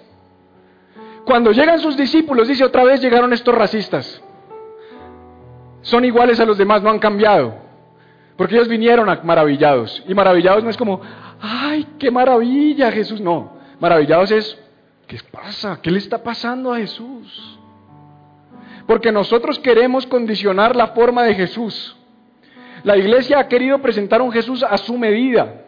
[1.25, 4.21] Cuando llegan sus discípulos, dice otra vez llegaron estos racistas.
[5.81, 7.55] Son iguales a los demás, no han cambiado.
[8.35, 10.03] Porque ellos vinieron maravillados.
[10.07, 11.01] Y maravillados no es como,
[11.41, 13.19] ay, qué maravilla Jesús.
[13.19, 14.57] No, maravillados es,
[15.09, 15.79] ¿Qué pasa?
[15.81, 17.59] ¿Qué le está pasando a Jesús?
[18.85, 21.97] Porque nosotros queremos condicionar la forma de Jesús.
[22.83, 25.65] La iglesia ha querido presentar un Jesús a su medida.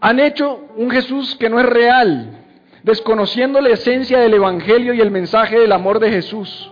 [0.00, 2.44] Han hecho un Jesús que no es real,
[2.84, 6.71] desconociendo la esencia del Evangelio y el mensaje del amor de Jesús.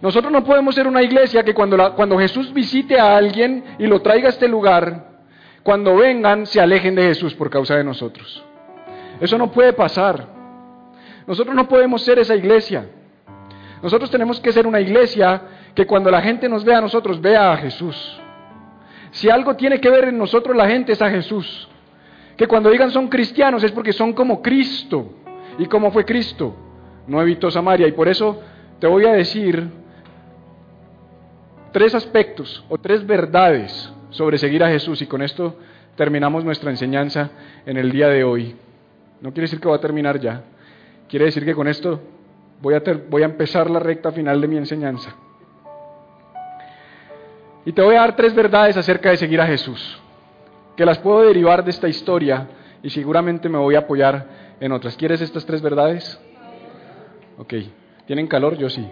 [0.00, 4.02] Nosotros no podemos ser una iglesia que cuando, cuando Jesús visite a alguien y lo
[4.02, 5.16] traiga a este lugar,
[5.62, 8.44] cuando vengan se alejen de Jesús por causa de nosotros.
[9.20, 10.26] Eso no puede pasar.
[11.26, 12.88] Nosotros no podemos ser esa iglesia.
[13.82, 15.42] Nosotros tenemos que ser una iglesia
[15.74, 18.20] que cuando la gente nos vea a nosotros, vea a Jesús.
[19.10, 21.68] Si algo tiene que ver en nosotros la gente es a Jesús.
[22.36, 25.10] Que cuando digan son cristianos es porque son como Cristo.
[25.58, 26.54] ¿Y como fue Cristo?
[27.06, 27.88] No evitó Samaria.
[27.88, 28.40] Y por eso
[28.78, 29.68] te voy a decir
[31.72, 35.02] tres aspectos o tres verdades sobre seguir a Jesús.
[35.02, 35.56] Y con esto
[35.96, 37.30] terminamos nuestra enseñanza
[37.64, 38.56] en el día de hoy.
[39.20, 40.42] No quiere decir que va a terminar ya.
[41.08, 42.00] Quiere decir que con esto
[42.60, 45.14] voy a, voy a empezar la recta final de mi enseñanza.
[47.64, 50.00] Y te voy a dar tres verdades acerca de seguir a Jesús,
[50.76, 52.46] que las puedo derivar de esta historia
[52.80, 54.96] y seguramente me voy a apoyar en otras.
[54.96, 56.20] ¿Quieres estas tres verdades?
[57.38, 57.54] Ok.
[58.06, 58.56] ¿Tienen calor?
[58.56, 58.88] Yo sí.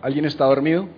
[0.00, 0.88] ¿Alguien está dormido?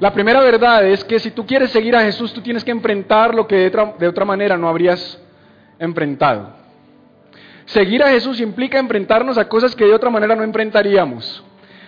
[0.00, 3.34] La primera verdad es que si tú quieres seguir a Jesús, tú tienes que enfrentar
[3.34, 5.22] lo que de otra, manera no habrías
[5.78, 6.50] enfrentado.
[7.64, 11.42] Seguir a Jesús implica enfrentarnos a cosas que de otra manera no enfrentaríamos.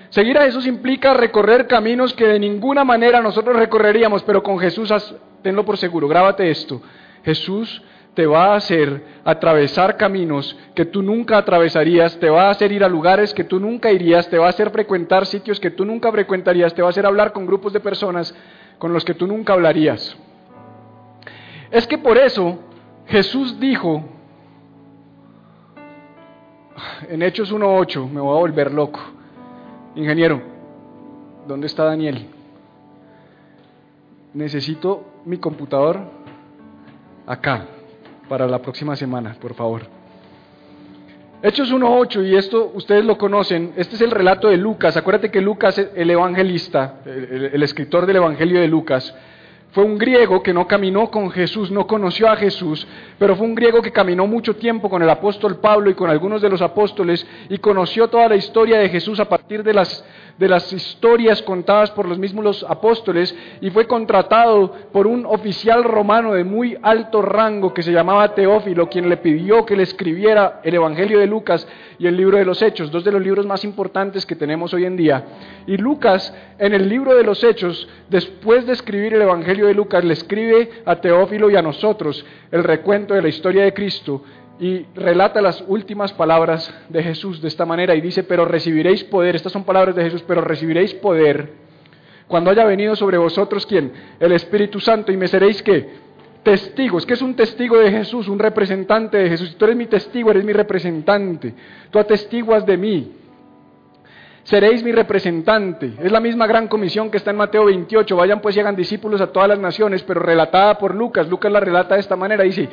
[0.08, 4.90] Seguir a Jesús implica recorrer caminos que de ninguna manera nosotros recorreríamos, pero con Jesús,
[5.42, 6.80] tenlo por seguro, grábate esto.
[7.24, 7.82] Jesús
[8.16, 12.82] te va a hacer atravesar caminos que tú nunca atravesarías, te va a hacer ir
[12.82, 16.10] a lugares que tú nunca irías, te va a hacer frecuentar sitios que tú nunca
[16.10, 18.34] frecuentarías, te va a hacer hablar con grupos de personas
[18.78, 20.16] con los que tú nunca hablarías.
[21.70, 22.58] Es que por eso
[23.04, 24.02] Jesús dijo,
[27.10, 29.00] en Hechos 1.8, me voy a volver loco,
[29.94, 30.40] ingeniero,
[31.46, 32.28] ¿dónde está Daniel?
[34.32, 36.00] Necesito mi computador
[37.26, 37.75] acá
[38.28, 39.82] para la próxima semana, por favor.
[41.42, 44.96] Hechos 1.8, y esto ustedes lo conocen, este es el relato de Lucas.
[44.96, 49.14] Acuérdate que Lucas, el evangelista, el, escritor del Evangelio de Lucas,
[49.76, 53.54] fue un griego que no caminó con Jesús, no conoció a Jesús, pero fue un
[53.54, 57.26] griego que caminó mucho tiempo con el apóstol Pablo y con algunos de los apóstoles
[57.50, 60.02] y conoció toda la historia de Jesús a partir de las
[60.38, 66.34] de las historias contadas por los mismos apóstoles y fue contratado por un oficial romano
[66.34, 70.74] de muy alto rango que se llamaba Teófilo, quien le pidió que le escribiera el
[70.74, 71.66] Evangelio de Lucas
[71.98, 74.84] y el libro de los Hechos, dos de los libros más importantes que tenemos hoy
[74.84, 75.24] en día.
[75.66, 80.04] Y Lucas, en el libro de los Hechos, después de escribir el Evangelio de Lucas,
[80.04, 84.22] le escribe a Teófilo y a nosotros el recuento de la historia de Cristo
[84.58, 89.36] y relata las últimas palabras de Jesús de esta manera y dice, pero recibiréis poder,
[89.36, 91.66] estas son palabras de Jesús, pero recibiréis poder
[92.26, 93.92] cuando haya venido sobre vosotros quién?
[94.18, 96.06] El Espíritu Santo y me seréis qué?
[96.42, 97.06] Testigos.
[97.06, 98.28] ¿Qué es un testigo de Jesús?
[98.28, 99.56] Un representante de Jesús.
[99.56, 101.54] Tú eres mi testigo, eres mi representante.
[101.90, 103.12] Tú atestiguas de mí.
[104.46, 105.94] Seréis mi representante.
[106.00, 108.14] Es la misma gran comisión que está en Mateo 28.
[108.14, 111.28] Vayan pues y hagan discípulos a todas las naciones, pero relatada por Lucas.
[111.28, 112.44] Lucas la relata de esta manera.
[112.44, 112.68] Dice,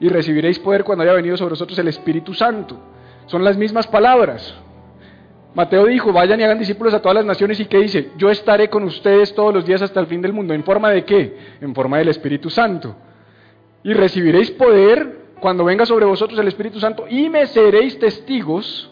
[0.00, 2.78] y recibiréis poder cuando haya venido sobre vosotros el Espíritu Santo.
[3.26, 4.54] Son las mismas palabras.
[5.54, 8.70] Mateo dijo, vayan y hagan discípulos a todas las naciones y que dice, yo estaré
[8.70, 10.54] con ustedes todos los días hasta el fin del mundo.
[10.54, 11.36] ¿En forma de qué?
[11.60, 12.96] En forma del Espíritu Santo.
[13.84, 18.90] Y recibiréis poder cuando venga sobre vosotros el Espíritu Santo y me seréis testigos.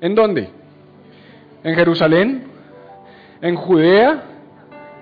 [0.00, 0.59] ¿En dónde?
[1.62, 2.44] ¿En Jerusalén?
[3.40, 4.22] ¿En Judea?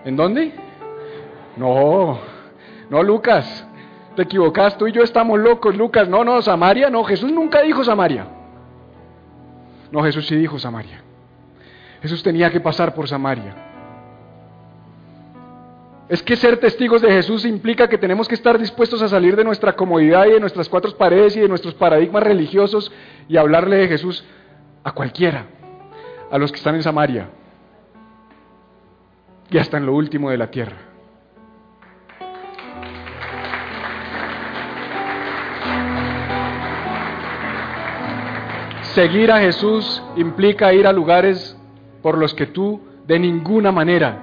[0.05, 0.53] ¿En dónde?
[1.57, 2.19] No,
[2.91, 3.67] no Lucas.
[4.17, 6.09] Te equivocas, tú y yo estamos locos, Lucas.
[6.09, 8.27] No, no, Samaria, no, Jesús nunca dijo Samaria.
[9.93, 11.03] No, Jesús sí dijo Samaria.
[12.03, 13.55] Jesús tenía que pasar por Samaria.
[16.09, 19.45] Es que ser testigos de Jesús implica que tenemos que estar dispuestos a salir de
[19.45, 22.91] nuestra comodidad y de nuestras cuatro paredes y de nuestros paradigmas religiosos
[23.29, 24.25] y hablarle de Jesús
[24.85, 25.45] a cualquiera,
[26.31, 27.29] a los que están en Samaria
[29.51, 30.77] y hasta en lo último de la tierra.
[38.95, 41.57] Seguir a Jesús implica ir a lugares
[42.03, 44.19] por los que tú de ninguna manera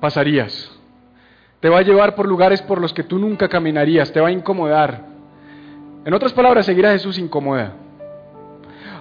[0.00, 0.70] pasarías.
[1.60, 4.32] Te va a llevar por lugares por los que tú nunca caminarías, te va a
[4.32, 5.06] incomodar.
[6.04, 7.72] En otras palabras, seguir a Jesús incomoda.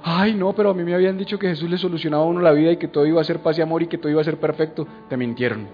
[0.05, 2.51] Ay, no, pero a mí me habían dicho que Jesús le solucionaba a uno la
[2.51, 4.25] vida y que todo iba a ser paz y amor y que todo iba a
[4.25, 4.85] ser perfecto.
[5.07, 5.67] Te mintieron.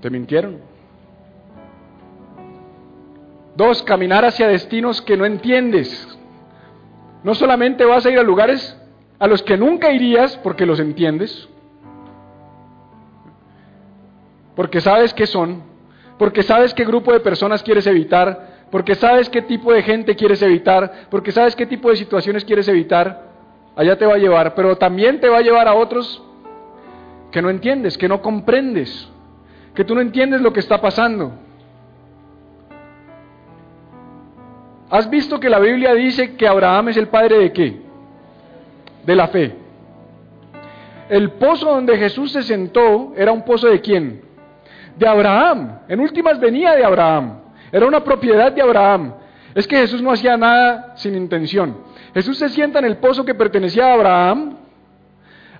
[0.00, 0.56] Te mintieron.
[3.54, 6.18] Dos, caminar hacia destinos que no entiendes.
[7.22, 8.80] No solamente vas a ir a lugares
[9.18, 11.48] a los que nunca irías porque los entiendes,
[14.54, 15.62] porque sabes qué son,
[16.18, 20.42] porque sabes qué grupo de personas quieres evitar, porque sabes qué tipo de gente quieres
[20.42, 23.30] evitar, porque sabes qué tipo de situaciones quieres evitar,
[23.76, 26.22] allá te va a llevar, pero también te va a llevar a otros
[27.30, 29.08] que no entiendes, que no comprendes,
[29.74, 31.32] que tú no entiendes lo que está pasando.
[34.88, 37.80] ¿Has visto que la Biblia dice que Abraham es el padre de qué?
[39.04, 39.54] De la fe.
[41.08, 44.22] El pozo donde Jesús se sentó era un pozo de quién?
[44.96, 45.80] De Abraham.
[45.88, 47.45] En últimas venía de Abraham.
[47.72, 49.14] Era una propiedad de Abraham.
[49.54, 51.78] Es que Jesús no hacía nada sin intención.
[52.14, 54.56] Jesús se sienta en el pozo que pertenecía a Abraham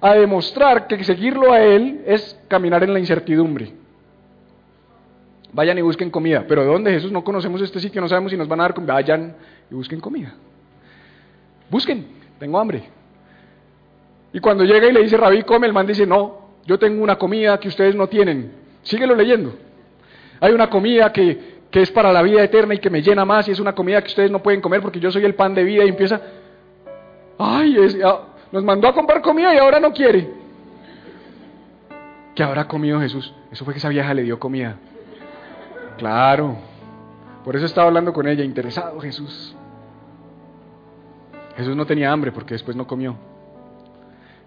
[0.01, 3.73] a demostrar que seguirlo a él es caminar en la incertidumbre
[5.57, 6.45] vayan y busquen comida.
[6.47, 7.11] Pero ¿de dónde Jesús?
[7.11, 8.92] No conocemos este sitio, no sabemos si nos van a dar comida.
[8.92, 9.35] Vayan
[9.71, 10.35] y busquen comida.
[11.71, 12.07] Busquen,
[12.38, 12.85] tengo hambre.
[14.35, 17.16] Y cuando llega y le dice, Rabí, come, el man dice, no, yo tengo una
[17.16, 18.53] comida que ustedes no tienen.
[18.83, 19.55] Síguelo leyendo.
[20.40, 23.48] Hay una comida que, que es para la vida eterna y que me llena más
[23.48, 25.64] y es una comida que ustedes no pueden comer porque yo soy el pan de
[25.64, 26.20] vida y empieza,
[27.38, 27.76] ay,
[28.52, 30.31] nos mandó a comprar comida y ahora no quiere.
[32.35, 33.33] ¿Qué habrá comido Jesús?
[33.50, 34.76] Eso fue que esa vieja le dio comida.
[35.96, 36.57] Claro.
[37.44, 39.55] Por eso estaba hablando con ella, interesado Jesús.
[41.57, 43.16] Jesús no tenía hambre porque después no comió.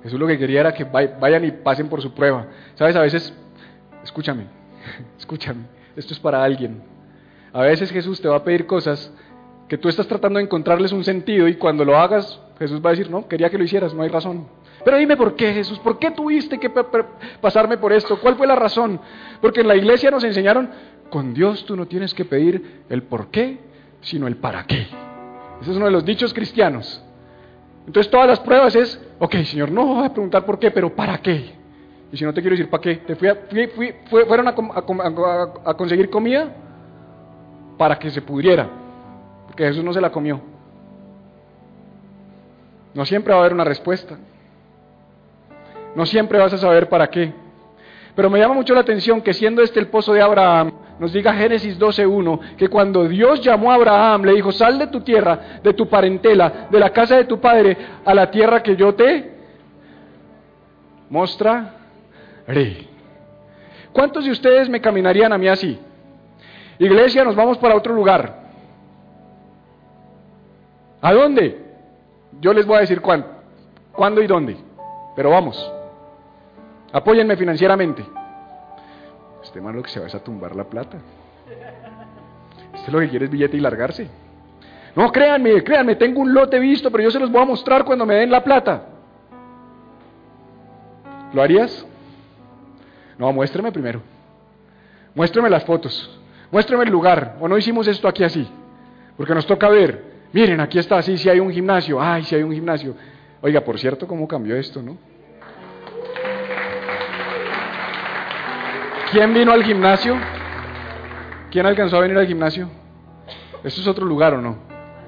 [0.04, 2.48] Jesús lo que quería era que vayan y pasen por su prueba.
[2.76, 3.34] Sabes, a veces,
[4.04, 4.46] escúchame,
[5.18, 5.64] escúchame,
[5.96, 6.82] esto es para alguien.
[7.54, 9.12] A veces Jesús te va a pedir cosas
[9.68, 12.94] que tú estás tratando de encontrarles un sentido y cuando lo hagas, Jesús va a
[12.94, 14.48] decir, no, quería que lo hicieras, no hay razón.
[14.84, 16.72] Pero dime por qué, Jesús, ¿por qué tuviste que
[17.42, 18.20] pasarme por esto?
[18.20, 19.00] ¿Cuál fue la razón?
[19.42, 20.70] Porque en la iglesia nos enseñaron,
[21.10, 23.60] con Dios tú no tienes que pedir el por qué,
[24.02, 24.88] sino el para qué.
[25.62, 27.04] Ese es uno de los dichos cristianos.
[27.86, 31.18] Entonces todas las pruebas es, ok, Señor, no voy a preguntar por qué, pero ¿para
[31.20, 31.54] qué?
[32.12, 36.56] Y si no te quiero decir para qué, ¿te fui fueron a, conseguir comida?
[37.80, 38.68] Para que se pudriera,
[39.48, 40.42] porque Jesús no se la comió.
[42.94, 44.18] No siempre va a haber una respuesta.
[45.96, 47.34] No siempre vas a saber para qué.
[48.16, 51.34] Pero me llama mucho la atención que siendo este el pozo de Abraham, nos diga
[51.34, 55.74] Génesis 12.1, que cuando Dios llamó a Abraham, le dijo, sal de tu tierra, de
[55.74, 59.32] tu parentela, de la casa de tu padre, a la tierra que yo te
[61.10, 61.70] mostraré.
[63.94, 65.80] ¿Cuántos de ustedes me caminarían a mí así?
[66.80, 68.40] Iglesia, nos vamos para otro lugar.
[71.02, 71.66] ¿A dónde?
[72.40, 73.28] Yo les voy a decir cuándo,
[73.92, 74.58] cuándo y dónde.
[75.16, 75.74] Pero vamos.
[76.94, 78.06] Apóyenme financieramente.
[79.44, 80.98] Este man lo que se va a tumbar la plata.
[82.74, 84.10] Este lo que quiere es billete y largarse.
[84.96, 88.06] No, créanme, créanme, tengo un lote visto, pero yo se los voy a mostrar cuando
[88.06, 88.84] me den la plata.
[91.34, 91.86] ¿Lo harías?
[93.18, 94.02] No, muéstreme primero.
[95.14, 96.19] Muéstreme las fotos.
[96.52, 97.38] Muéstreme el lugar.
[97.40, 98.48] O no hicimos esto aquí así.
[99.18, 100.10] Porque nos toca ver.
[100.32, 102.02] Miren, aquí está, sí, sí hay un gimnasio.
[102.02, 102.96] Ay, sí hay un gimnasio.
[103.42, 104.98] Oiga, por cierto, ¿cómo cambió esto, no?
[109.12, 110.18] ¿Quién vino al gimnasio?
[111.50, 112.70] ¿Quién alcanzó a venir al gimnasio?
[113.64, 114.58] ¿Eso es otro lugar o no?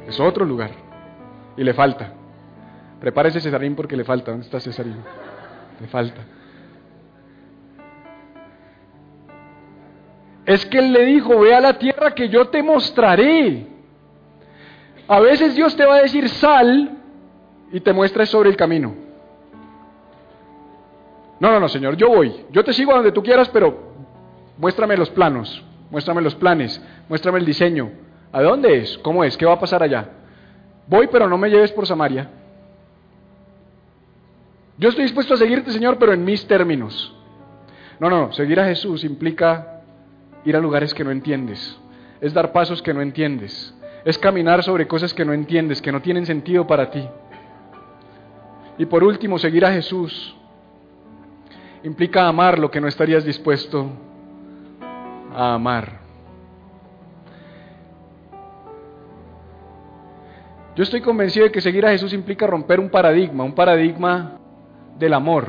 [0.07, 0.71] Es otro lugar.
[1.55, 2.13] Y le falta.
[2.99, 4.31] Prepárese Cesarín porque le falta.
[4.31, 4.97] ¿Dónde está Cesarín?
[5.79, 6.21] Le falta.
[10.45, 13.67] Es que él le dijo, ve a la tierra que yo te mostraré.
[15.07, 16.97] A veces Dios te va a decir, sal
[17.71, 18.95] y te muestra sobre el camino.
[21.39, 22.45] No, no, no, Señor, yo voy.
[22.51, 23.91] Yo te sigo a donde tú quieras, pero
[24.57, 27.91] muéstrame los planos, muéstrame los planes, muéstrame el diseño.
[28.31, 28.97] ¿A dónde es?
[28.99, 29.35] ¿Cómo es?
[29.37, 30.09] ¿Qué va a pasar allá?
[30.87, 32.29] Voy, pero no me lleves por Samaria.
[34.77, 37.15] Yo estoy dispuesto a seguirte, Señor, pero en mis términos.
[37.99, 39.70] No, no, seguir a Jesús implica
[40.45, 41.77] ir a lugares que no entiendes,
[42.19, 43.73] es dar pasos que no entiendes,
[44.05, 47.07] es caminar sobre cosas que no entiendes, que no tienen sentido para ti.
[48.77, 50.35] Y por último, seguir a Jesús
[51.83, 53.89] implica amar lo que no estarías dispuesto
[55.35, 56.01] a amar.
[60.75, 64.39] Yo estoy convencido de que seguir a Jesús implica romper un paradigma, un paradigma
[64.97, 65.47] del amor.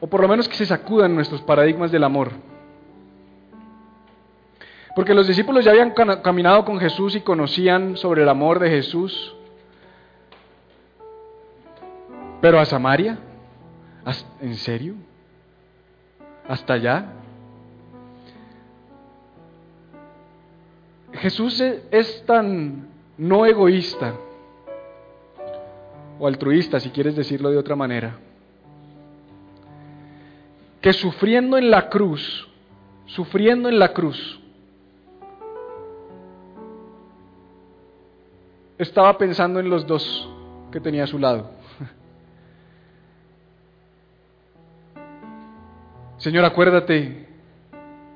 [0.00, 2.32] O por lo menos que se sacudan nuestros paradigmas del amor.
[4.94, 9.34] Porque los discípulos ya habían caminado con Jesús y conocían sobre el amor de Jesús.
[12.40, 13.18] Pero a Samaria,
[14.40, 14.94] ¿en serio?
[16.48, 17.12] ¿Hasta allá?
[21.12, 22.88] Jesús e-, es tan
[23.18, 24.14] no egoísta
[26.18, 28.18] o altruista, si quieres decirlo de otra manera,
[30.80, 32.48] que sufriendo en la cruz,
[33.06, 34.39] sufriendo en la cruz,
[38.82, 40.28] estaba pensando en los dos
[40.72, 41.50] que tenía a su lado.
[46.16, 47.28] Señor, acuérdate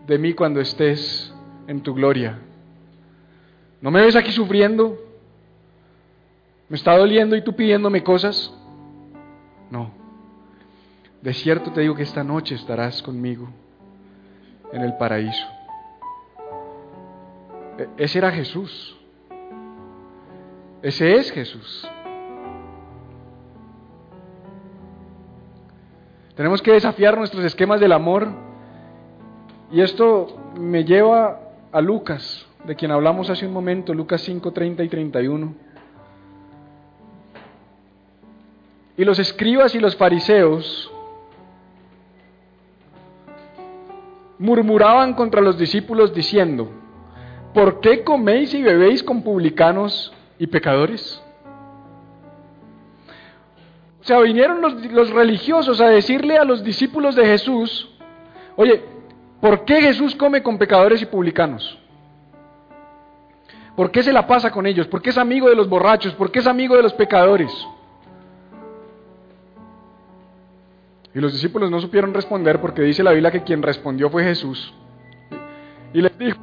[0.06, 1.34] de mí cuando estés
[1.66, 2.38] en tu gloria.
[3.80, 4.98] ¿No me ves aquí sufriendo?
[6.68, 8.52] ¿Me está doliendo y tú pidiéndome cosas?
[9.70, 9.90] No.
[11.20, 13.48] De cierto te digo que esta noche estarás conmigo
[14.72, 15.46] en el paraíso.
[17.78, 18.93] E-, ese era Jesús.
[20.84, 21.88] Ese es Jesús.
[26.36, 28.28] Tenemos que desafiar nuestros esquemas del amor.
[29.72, 30.26] Y esto
[30.60, 31.40] me lleva
[31.72, 35.54] a Lucas, de quien hablamos hace un momento, Lucas 5, 30 y 31.
[38.98, 40.92] Y los escribas y los fariseos
[44.38, 46.68] murmuraban contra los discípulos diciendo,
[47.54, 51.22] ¿por qué coméis y bebéis con publicanos y pecadores?
[54.00, 57.90] O sea, vinieron los, religiosos a decirle a los discípulos de Jesús,
[58.54, 58.84] oye,
[59.40, 61.78] ¿por qué Jesús come con pecadores y publicanos?
[63.74, 64.86] ¿Por qué se la pasa con ellos?
[64.88, 66.12] ¿Por qué es amigo de los borrachos?
[66.14, 67.50] ¿Por qué es amigo de los pecadores?
[71.14, 74.74] Y los discípulos no supieron responder porque dice la Biblia que quien respondió fue Jesús.
[75.94, 76.38] Y les dijo,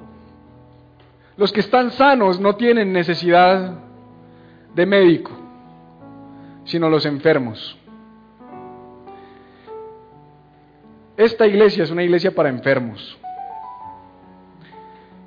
[1.42, 3.80] los que están sanos no tienen necesidad
[4.76, 5.32] de médico,
[6.66, 7.76] sino los enfermos.
[11.18, 13.18] Esta iglesia es una iglesia para enfermos.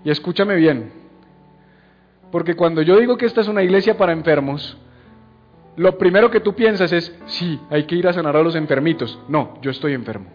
[0.05, 0.93] Y escúchame bien,
[2.31, 4.79] porque cuando yo digo que esta es una iglesia para enfermos,
[5.75, 9.19] lo primero que tú piensas es, sí, hay que ir a sanar a los enfermitos.
[9.27, 10.27] No, yo estoy enfermo.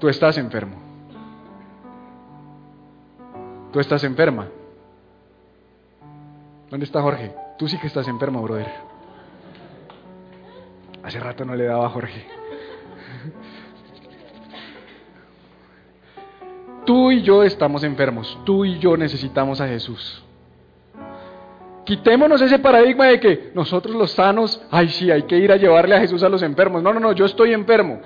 [0.00, 0.91] Tú estás enfermo
[3.72, 4.48] tú estás enferma.
[6.70, 7.34] ¿Dónde está Jorge?
[7.58, 8.68] Tú sí que estás enferma, brother.
[11.02, 12.24] Hace rato no le daba a Jorge.
[16.84, 18.38] Tú y yo estamos enfermos.
[18.44, 20.22] Tú y yo necesitamos a Jesús.
[21.84, 25.96] Quitémonos ese paradigma de que nosotros los sanos, ay sí, hay que ir a llevarle
[25.96, 26.82] a Jesús a los enfermos.
[26.82, 28.00] No, no, no, yo estoy enfermo.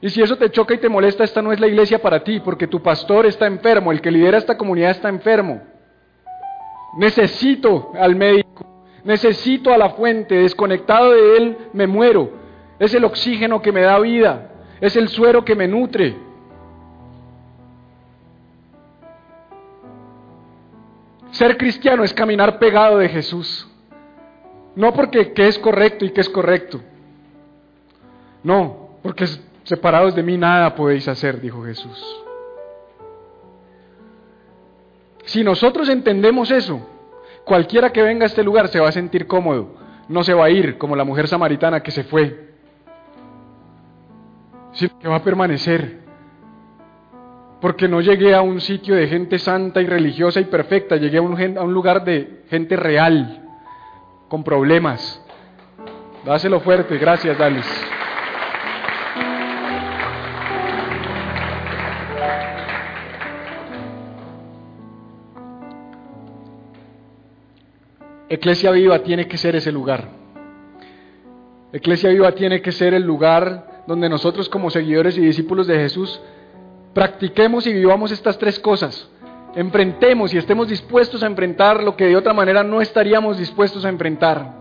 [0.00, 2.40] Y si eso te choca y te molesta, esta no es la iglesia para ti,
[2.40, 5.62] porque tu pastor está enfermo, el que lidera esta comunidad está enfermo.
[6.98, 8.66] Necesito al médico,
[9.04, 12.30] necesito a la fuente, desconectado de él me muero.
[12.78, 16.14] Es el oxígeno que me da vida, es el suero que me nutre.
[21.30, 23.68] Ser cristiano es caminar pegado de Jesús.
[24.74, 26.80] No porque es correcto y qué es correcto.
[28.42, 29.26] No, porque
[29.66, 32.22] separados de mí nada podéis hacer, dijo Jesús.
[35.24, 36.88] Si nosotros entendemos eso,
[37.44, 39.74] cualquiera que venga a este lugar se va a sentir cómodo,
[40.08, 42.54] no se va a ir como la mujer samaritana que se fue,
[44.72, 46.06] sino que va a permanecer.
[47.60, 51.22] Porque no llegué a un sitio de gente santa y religiosa y perfecta, llegué a
[51.22, 53.42] un, lugar de gente real,
[54.28, 55.20] con problemas.
[56.24, 57.66] Dáselo fuerte, gracias, Dalis.
[68.28, 70.08] Eclesia Viva tiene que ser ese lugar.
[71.72, 76.20] Eclesia Viva tiene que ser el lugar donde nosotros como seguidores y discípulos de Jesús
[76.92, 79.08] practiquemos y vivamos estas tres cosas.
[79.54, 83.90] Enfrentemos y estemos dispuestos a enfrentar lo que de otra manera no estaríamos dispuestos a
[83.90, 84.54] enfrentar.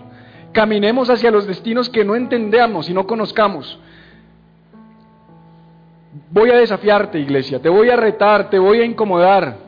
[0.51, 3.80] Caminemos hacia los destinos que no entendamos y no conozcamos.
[6.30, 9.64] Voy a desafiarte, iglesia, te voy a retar, te voy a incomodar.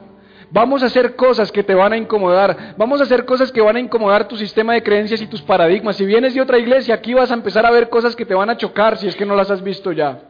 [0.50, 2.76] Vamos a hacer cosas que te van a incomodar.
[2.78, 5.98] Vamos a hacer cosas que van a incomodar tu sistema de creencias y tus paradigmas.
[5.98, 8.50] Si vienes de otra iglesia, aquí vas a empezar a ver cosas que te van
[8.50, 10.22] a chocar si es que no las has visto ya.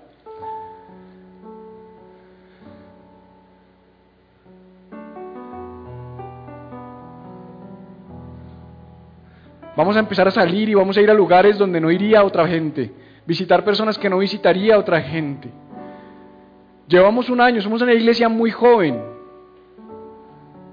[9.76, 12.48] Vamos a empezar a salir y vamos a ir a lugares donde no iría otra
[12.48, 12.92] gente.
[13.28, 15.52] Visitar personas que no visitaría otra gente.
[16.88, 19.17] Llevamos un año, somos una iglesia muy joven.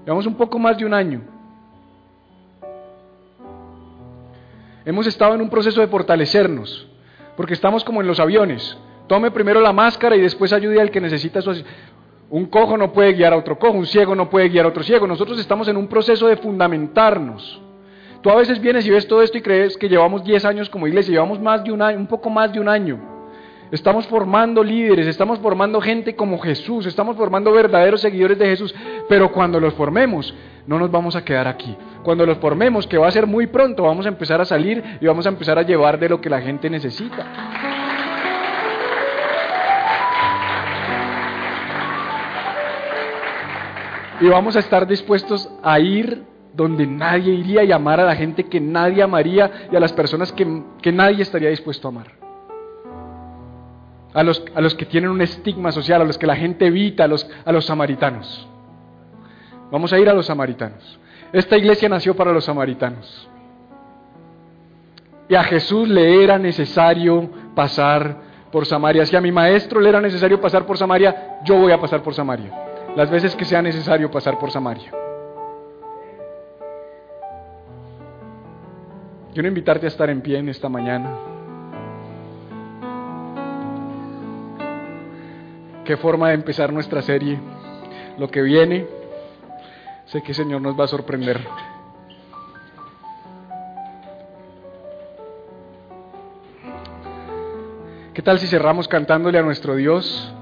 [0.05, 1.21] Llevamos un poco más de un año.
[4.85, 6.87] Hemos estado en un proceso de fortalecernos,
[7.35, 8.77] porque estamos como en los aviones.
[9.07, 11.63] Tome primero la máscara y después ayude al que necesita su
[12.29, 14.83] Un cojo no puede guiar a otro cojo, un ciego no puede guiar a otro
[14.83, 15.07] ciego.
[15.07, 17.59] Nosotros estamos en un proceso de fundamentarnos.
[18.21, 20.85] Tú a veces vienes y ves todo esto y crees que llevamos 10 años como
[20.85, 23.14] iglesia, llevamos más de un año, un poco más de un año.
[23.71, 28.75] Estamos formando líderes, estamos formando gente como Jesús, estamos formando verdaderos seguidores de Jesús,
[29.09, 30.35] pero cuando los formemos,
[30.67, 31.75] no nos vamos a quedar aquí.
[32.03, 35.07] Cuando los formemos, que va a ser muy pronto, vamos a empezar a salir y
[35.07, 37.25] vamos a empezar a llevar de lo que la gente necesita.
[44.21, 48.45] Y vamos a estar dispuestos a ir donde nadie iría y amar a la gente
[48.45, 50.47] que nadie amaría y a las personas que,
[50.81, 52.24] que nadie estaría dispuesto a amar
[54.15, 57.03] a los, a los que tienen un estigma social, a los que la gente evita,
[57.03, 58.47] a los, a los samaritanos.
[59.69, 60.99] Vamos a ir a los samaritanos.
[61.33, 63.29] Esta iglesia nació para los samaritanos.
[65.27, 68.21] Y a Jesús le era necesario pasar
[68.53, 69.05] por Samaria.
[69.05, 72.13] Si a mi maestro le era necesario pasar por Samaria, yo voy a pasar por
[72.13, 72.53] Samaria.
[72.95, 74.93] Las veces que sea necesario pasar por Samaria.
[79.33, 81.34] Quiero invitarte a estar en pie en esta mañana.
[85.85, 87.39] Qué forma de empezar nuestra serie.
[88.17, 88.87] Lo que viene,
[90.07, 91.39] sé que el Señor nos va a sorprender.
[98.13, 100.33] ¿Qué tal si cerramos cantándole a nuestro Dios?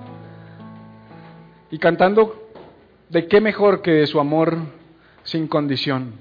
[1.69, 2.49] Y cantando
[3.09, 4.57] de qué mejor que de su amor
[5.23, 6.13] sin condición.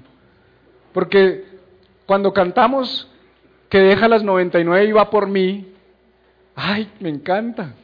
[0.93, 1.45] Porque
[2.05, 3.09] cuando cantamos
[3.69, 5.73] que deja las 99 y va por mí,
[6.55, 7.75] ay, me encanta.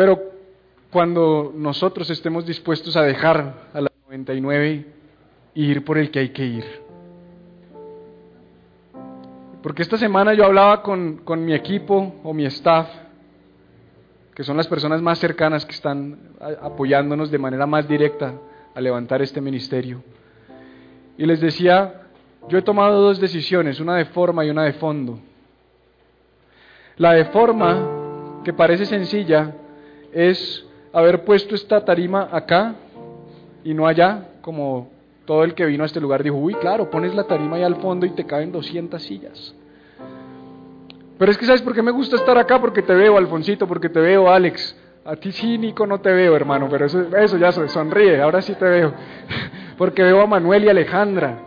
[0.00, 0.18] Pero
[0.90, 4.86] cuando nosotros estemos dispuestos a dejar a las 99
[5.52, 6.64] y ir por el que hay que ir.
[9.62, 12.88] Porque esta semana yo hablaba con, con mi equipo o mi staff,
[14.34, 16.18] que son las personas más cercanas que están
[16.62, 18.32] apoyándonos de manera más directa
[18.74, 20.02] a levantar este ministerio.
[21.18, 22.06] Y les decía,
[22.48, 25.18] yo he tomado dos decisiones, una de forma y una de fondo.
[26.96, 29.56] La de forma, que parece sencilla,
[30.12, 32.74] es haber puesto esta tarima acá
[33.64, 34.88] y no allá, como
[35.24, 37.76] todo el que vino a este lugar dijo, uy, claro, pones la tarima ahí al
[37.76, 39.54] fondo y te caben 200 sillas.
[41.18, 42.60] Pero es que, ¿sabes por qué me gusta estar acá?
[42.60, 46.68] Porque te veo, Alfonsito, porque te veo, Alex, A ti cínico no te veo, hermano,
[46.70, 48.92] pero eso, eso ya sonríe, ahora sí te veo.
[49.78, 51.38] Porque veo a Manuel y Alejandra.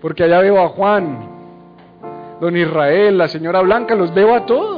[0.00, 1.18] Porque allá veo a Juan,
[2.40, 4.73] don Israel, la señora Blanca, los veo a todos.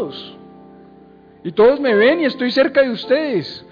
[1.47, 3.65] Y todos me ven y estoy cerca de ustedes.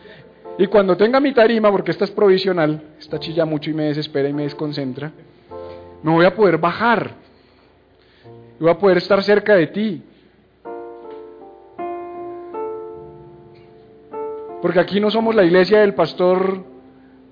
[0.59, 4.29] Y cuando tenga mi tarima, porque esta es provisional, esta chilla mucho y me desespera
[4.29, 5.11] y me desconcentra,
[6.01, 7.11] me voy a poder bajar.
[8.61, 10.05] Y voy a poder estar cerca de ti.
[14.63, 16.63] Porque aquí no somos la iglesia del pastor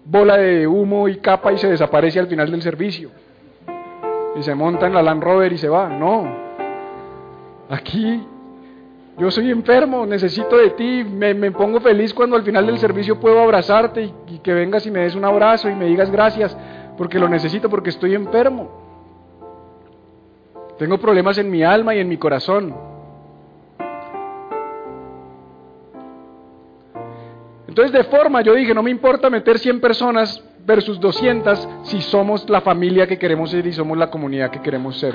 [0.04, 3.10] bola de humo y capa y se desaparece al final del servicio.
[4.34, 5.88] Y se monta en la Land Rover y se va.
[5.88, 6.26] No.
[7.70, 8.26] Aquí
[9.18, 11.04] yo soy enfermo, necesito de ti.
[11.04, 14.90] Me, pongo feliz cuando al final del servicio puedo abrazarte y, y que vengas y
[14.90, 16.56] me des un abrazo y me digas gracias
[16.96, 18.82] porque lo necesito, porque estoy enfermo.
[20.78, 22.74] Tengo problemas en mi alma y en mi corazón.
[27.68, 32.48] Entonces de forma yo dije, no me importa meter 100 personas versus 200 si somos
[32.50, 35.14] la familia que queremos ser y somos la comunidad que queremos ser.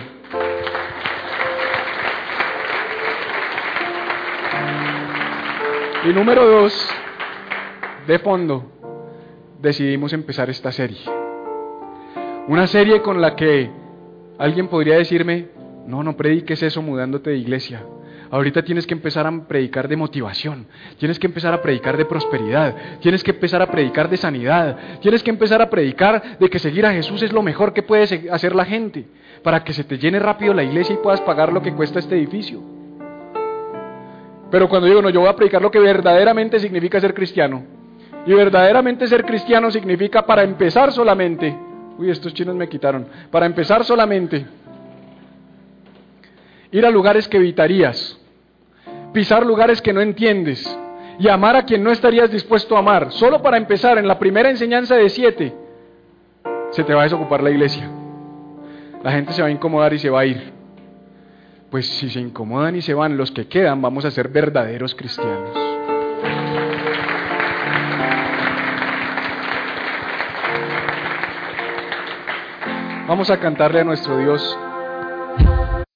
[6.05, 6.87] Y número dos,
[8.05, 8.63] de fondo,
[9.59, 10.99] decidimos empezar esta serie.
[12.47, 13.69] Una serie con la que
[14.37, 15.47] alguien podría decirme,
[15.87, 17.83] no, no prediques eso mudándote de iglesia.
[18.29, 20.67] Ahorita tienes que empezar a predicar de motivación,
[20.99, 25.23] tienes que empezar a predicar de prosperidad, tienes que empezar a predicar de sanidad, tienes
[25.23, 28.53] que empezar a predicar de que seguir a Jesús es lo mejor que puede hacer
[28.53, 29.07] la gente,
[29.43, 32.15] para que se te llene rápido la iglesia y puedas pagar lo que cuesta este
[32.15, 32.76] edificio.
[34.49, 37.63] Pero cuando digo, no, yo voy a predicar lo que verdaderamente significa ser cristiano.
[38.25, 41.57] Y verdaderamente ser cristiano significa para empezar solamente,
[41.97, 44.45] uy, estos chinos me quitaron, para empezar solamente
[46.71, 48.19] ir a lugares que evitarías,
[49.13, 50.77] pisar lugares que no entiendes
[51.19, 53.11] y amar a quien no estarías dispuesto a amar.
[53.11, 55.53] Solo para empezar, en la primera enseñanza de siete,
[56.71, 57.89] se te va a desocupar la iglesia.
[59.03, 60.56] La gente se va a incomodar y se va a ir.
[61.70, 65.51] Pues si se incomodan y se van, los que quedan vamos a ser verdaderos cristianos.
[73.07, 74.57] Vamos a cantarle a nuestro Dios